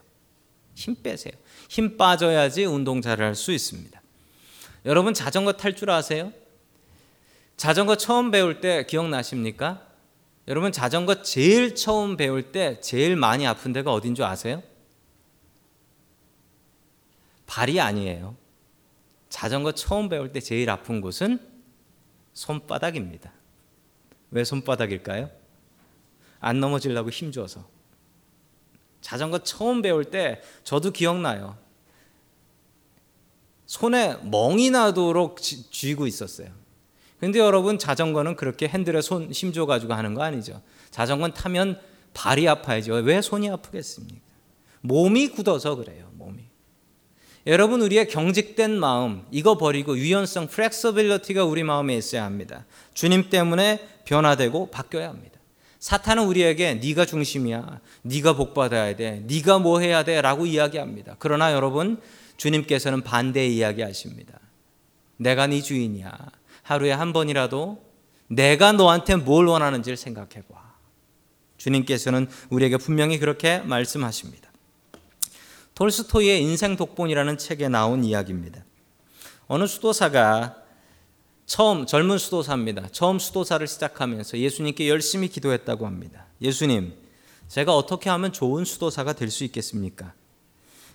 힘 0.75 0.97
빼세요. 1.03 1.33
힘 1.69 1.97
빠져야지 1.97 2.65
운동 2.65 3.01
잘할 3.01 3.35
수 3.35 3.53
있습니다. 3.53 4.01
여러분 4.87 5.15
자전거 5.15 5.53
탈 5.53 5.75
줄 5.77 5.91
아세요? 5.91 6.33
자전거 7.57 7.97
처음 7.97 8.31
배울 8.31 8.61
때 8.61 8.87
기억나십니까? 8.87 9.87
여러분 10.49 10.73
자전거 10.73 11.23
제일 11.23 11.75
처음 11.75 12.17
배울 12.17 12.51
때 12.51 12.81
제일 12.81 13.15
많이 13.17 13.47
아픈 13.47 13.73
데가 13.73 13.93
어딘 13.93 14.15
줄 14.15 14.25
아세요? 14.25 14.63
발이 17.47 17.81
아니에요. 17.81 18.37
자전거 19.31 19.73
처음 19.73 20.11
배울 20.11 20.33
때 20.33 20.41
제일 20.41 20.69
아픈 20.69 21.01
곳은 21.01 21.39
손바닥입니다. 22.35 23.33
왜 24.33 24.45
손바닥일까요? 24.45 25.31
안 26.41 26.61
넘어지려고 26.61 27.11
힘줘서. 27.11 27.67
자전거 29.01 29.39
처음 29.39 29.81
배울 29.81 30.05
때 30.05 30.43
저도 30.65 30.91
기억나요. 30.91 31.57
손에 33.67 34.17
멍이 34.25 34.71
나도록 34.71 35.39
쥐고 35.41 36.07
있었어요. 36.07 36.51
근데 37.21 37.39
여러분 37.39 37.79
자전거는 37.79 38.35
그렇게 38.35 38.67
핸들에 38.67 39.01
손 39.01 39.31
힘줘 39.31 39.67
가지고 39.67 39.95
하는 39.95 40.15
거 40.15 40.23
아니죠. 40.23 40.61
자전거는 40.91 41.35
타면 41.35 41.81
발이 42.15 42.49
아파야죠. 42.49 42.95
왜 42.95 43.21
손이 43.21 43.49
아프겠습니까? 43.49 44.21
몸이 44.81 45.29
굳어서 45.29 45.77
그래요. 45.77 46.10
여러분 47.47 47.81
우리의 47.81 48.09
경직된 48.09 48.79
마음 48.79 49.25
이거 49.31 49.57
버리고 49.57 49.97
유연성 49.97 50.49
flexibility가 50.49 51.45
우리 51.45 51.63
마음에 51.63 51.97
있어야 51.97 52.25
합니다. 52.25 52.67
주님 52.93 53.31
때문에 53.31 53.81
변화되고 54.05 54.71
바뀌어야 54.71 55.09
합니다. 55.09 55.41
사탄은 55.79 56.25
우리에게 56.25 56.75
네가 56.75 57.07
중심이야. 57.07 57.81
네가 58.03 58.35
복 58.35 58.53
받아야 58.53 58.95
돼. 58.95 59.25
네가 59.27 59.59
뭐 59.59 59.81
해야 59.81 60.03
돼라고 60.03 60.45
이야기합니다. 60.45 61.17
그러나 61.19 61.53
여러분 61.53 61.99
주님께서는 62.37 63.03
반대의 63.03 63.57
이야기하십니다. 63.57 64.39
내가 65.17 65.47
네 65.47 65.63
주인이야. 65.63 66.13
하루에 66.63 66.93
한 66.93 67.15
번이라도 67.15 67.83
내가 68.29 68.73
너한테 68.73 69.17
뭘 69.17 69.47
원하는지를 69.47 69.97
생각해 69.97 70.43
봐. 70.51 70.75
주님께서는 71.57 72.29
우리에게 72.51 72.77
분명히 72.77 73.19
그렇게 73.19 73.59
말씀하십니다. 73.61 74.50
톨스토이의 75.81 76.43
인생 76.43 76.77
독본이라는 76.77 77.39
책에 77.39 77.69
나온 77.71 78.05
이야기입니다. 78.05 78.63
어느 79.49 79.67
수도사가 79.67 80.57
처음 81.47 81.87
젊은 81.87 82.19
수도사입니다. 82.19 82.89
처음 82.93 83.19
수도사를 83.19 83.67
시작하면서 83.67 84.37
예수님께 84.39 84.91
열심히 84.91 85.29
기도했다고 85.29 85.87
합니다. 85.87 86.27
예수님, 86.43 86.93
제가 87.49 87.75
어떻게 87.75 88.11
하면 88.11 88.31
좋은 88.31 88.67
수도사가 88.67 89.15
될 89.15 89.31
수 89.31 89.43
있겠습니까? 89.45 90.13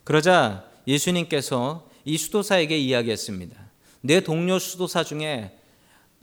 그러자 0.04 0.66
예수님께서 0.88 1.90
이 2.06 2.16
수도사에게 2.20 2.78
이야기했습니다. 2.78 3.58
내 4.02 4.22
동료 4.22 4.60
수도사 4.60 5.04
중에 5.04 5.58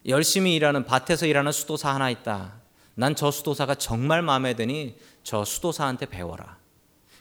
열심히 0.07 0.55
일하는 0.55 0.85
밭에서 0.85 1.27
일하는 1.27 1.51
수도사 1.51 1.92
하나 1.92 2.11
있다. 2.11 2.61
난 2.94 3.16
저 3.16 3.33
수도사가 3.33 3.75
정말 3.75 4.22
마음에 4.22 4.55
드니 4.55 4.94
저 5.25 5.44
수도사한테 5.44 6.07
배워라. 6.07 6.62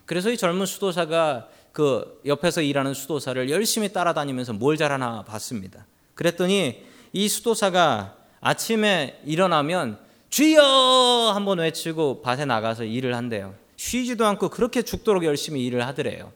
그래서 0.05 0.29
이 0.29 0.37
젊은 0.37 0.65
수도사가 0.65 1.47
그 1.71 2.21
옆에서 2.25 2.61
일하는 2.61 2.93
수도사를 2.93 3.49
열심히 3.49 3.93
따라다니면서 3.93 4.53
뭘 4.53 4.77
잘하나 4.77 5.23
봤습니다. 5.23 5.85
그랬더니 6.15 6.83
이 7.13 7.27
수도사가 7.27 8.17
아침에 8.41 9.21
일어나면 9.25 9.99
주여 10.29 11.31
한번 11.33 11.59
외치고 11.59 12.21
밭에 12.21 12.45
나가서 12.45 12.83
일을 12.85 13.15
한대요. 13.15 13.55
쉬지도 13.75 14.25
않고 14.25 14.49
그렇게 14.49 14.81
죽도록 14.81 15.23
열심히 15.25 15.65
일을 15.65 15.85
하더래요. 15.87 16.31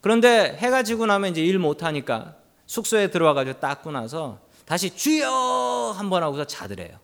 그런데 0.00 0.56
해가 0.58 0.82
지고 0.82 1.06
나면 1.06 1.32
이제 1.32 1.44
일 1.44 1.58
못하니까 1.58 2.36
숙소에 2.66 3.10
들어와 3.10 3.34
가지고 3.34 3.60
닦고 3.60 3.90
나서 3.92 4.40
다시 4.64 4.94
주여 4.94 5.94
한번 5.96 6.22
하고서 6.22 6.44
자더래요. 6.44 6.98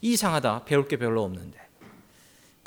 이상하다. 0.00 0.64
배울 0.64 0.88
게 0.88 0.96
별로 0.96 1.22
없는데. 1.22 1.58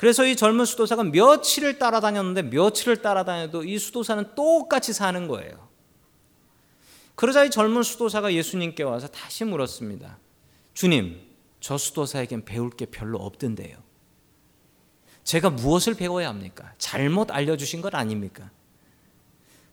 그래서 0.03 0.25
이 0.25 0.35
젊은 0.35 0.65
수도사가 0.65 1.05
며칠을 1.05 1.79
따라다녔는데 1.79 2.41
며칠을 2.41 3.01
따라다녀도 3.01 3.63
이 3.63 3.79
수도사는 3.79 4.35
똑같이 4.35 4.91
사는 4.91 5.29
거예요. 5.29 5.69
그러자 7.15 7.45
이 7.45 7.49
젊은 7.49 7.83
수도사가 7.83 8.33
예수님께 8.33 8.83
와서 8.83 9.07
다시 9.07 9.45
물었습니다. 9.45 10.17
주님, 10.73 11.21
저 11.61 11.77
수도사에겐 11.77 12.43
배울 12.43 12.69
게 12.69 12.85
별로 12.85 13.17
없던데요. 13.19 13.77
제가 15.23 15.49
무엇을 15.51 15.93
배워야 15.93 16.27
합니까? 16.27 16.73
잘못 16.77 17.31
알려주신 17.31 17.79
것 17.79 17.95
아닙니까? 17.95 18.51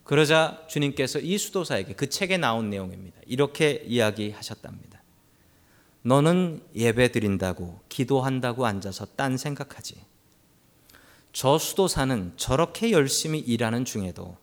그러자 0.05 0.65
주님께서 0.69 1.19
이 1.19 1.39
수도사에게 1.39 1.95
그 1.95 2.09
책에 2.09 2.37
나온 2.37 2.71
내용입니다. 2.71 3.19
이렇게 3.27 3.83
이야기하셨답니다. 3.85 5.03
너는 6.03 6.63
예배 6.77 7.11
드린다고 7.11 7.81
기도한다고 7.89 8.65
앉아서 8.65 9.07
딴 9.17 9.37
생각하지. 9.37 10.09
저 11.33 11.59
수도사는 11.59 12.35
저렇게 12.37 12.91
열심히 12.91 13.39
일하는 13.39 13.85
중에도 13.85 14.37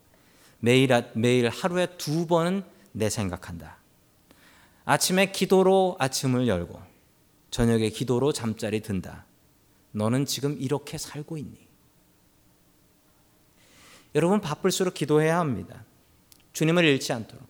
매일, 0.59 0.89
매일 1.13 1.49
하루에 1.49 1.87
두 1.97 2.27
번은 2.27 2.63
내 2.91 3.09
생각한다. 3.09 3.77
아침에 4.85 5.31
기도로 5.31 5.97
아침을 5.99 6.47
열고 6.47 6.81
저녁에 7.51 7.89
기도로 7.89 8.31
잠자리 8.31 8.81
든다. 8.81 9.25
너는 9.91 10.25
지금 10.25 10.55
이렇게 10.59 10.97
살고 10.97 11.37
있니? 11.37 11.67
여러분 14.15 14.41
바쁠수록 14.41 14.93
기도해야 14.93 15.39
합니다. 15.39 15.83
주님을 16.53 16.85
잃지 16.85 17.13
않도록. 17.13 17.45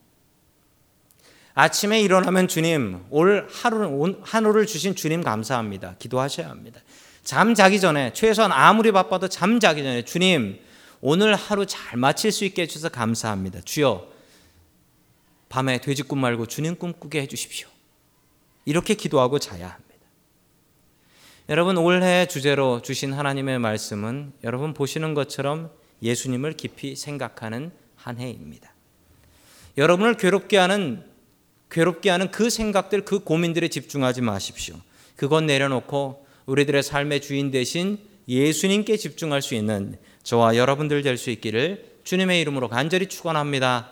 아침에 1.54 2.02
일어나면 2.02 2.47
주님, 2.47 3.06
올 3.10 3.47
하루, 3.50 4.19
하루를 4.21 4.65
주신 4.65 4.95
주님 4.95 5.23
감사합니다. 5.23 5.95
기도하셔야 5.97 6.50
합니다. 6.50 6.82
잠 7.27 7.55
자기 7.55 7.81
전에 7.81 8.13
최소한 8.13 8.53
아무리 8.53 8.93
바빠도 8.93 9.27
잠 9.27 9.59
자기 9.59 9.83
전에 9.83 10.05
주님 10.05 10.61
오늘 11.01 11.35
하루 11.35 11.65
잘 11.65 11.97
마칠 11.97 12.31
수 12.31 12.45
있게 12.45 12.61
해주셔서 12.61 12.87
감사합니다. 12.87 13.59
주여 13.65 14.07
밤에 15.49 15.81
돼지꿈 15.81 16.21
말고 16.21 16.45
주님 16.45 16.77
꿈꾸게 16.77 17.21
해주십시오. 17.23 17.67
이렇게 18.63 18.93
기도하고 18.93 19.39
자야 19.39 19.67
합니다. 19.67 20.07
여러분 21.49 21.75
올해 21.75 22.29
주제로 22.29 22.81
주신 22.81 23.11
하나님의 23.11 23.59
말씀은 23.59 24.31
여러분 24.45 24.73
보시는 24.73 25.13
것처럼 25.13 25.69
예수님을 26.01 26.53
깊이 26.53 26.95
생각하는 26.95 27.73
한 27.97 28.19
해입니다. 28.21 28.71
여러분을 29.77 30.15
괴롭게 30.15 30.57
하는 30.57 31.03
괴롭게 31.69 32.09
하는 32.09 32.31
그 32.31 32.49
생각들 32.49 33.03
그 33.03 33.19
고민들에 33.19 33.67
집중하지 33.67 34.21
마십시오. 34.21 34.77
그건 35.17 35.45
내려놓고 35.45 36.25
우리들의 36.47 36.81
삶의 36.81 37.21
주인 37.21 37.51
대신 37.51 37.99
예수님께 38.27 38.97
집중할 38.97 39.41
수 39.41 39.53
있는 39.53 39.97
저와 40.23 40.57
여러분들 40.57 41.01
될 41.03 41.17
수 41.17 41.29
있기를 41.29 41.97
주님의 42.03 42.41
이름으로 42.41 42.67
간절히 42.69 43.07
축원합니다. 43.07 43.91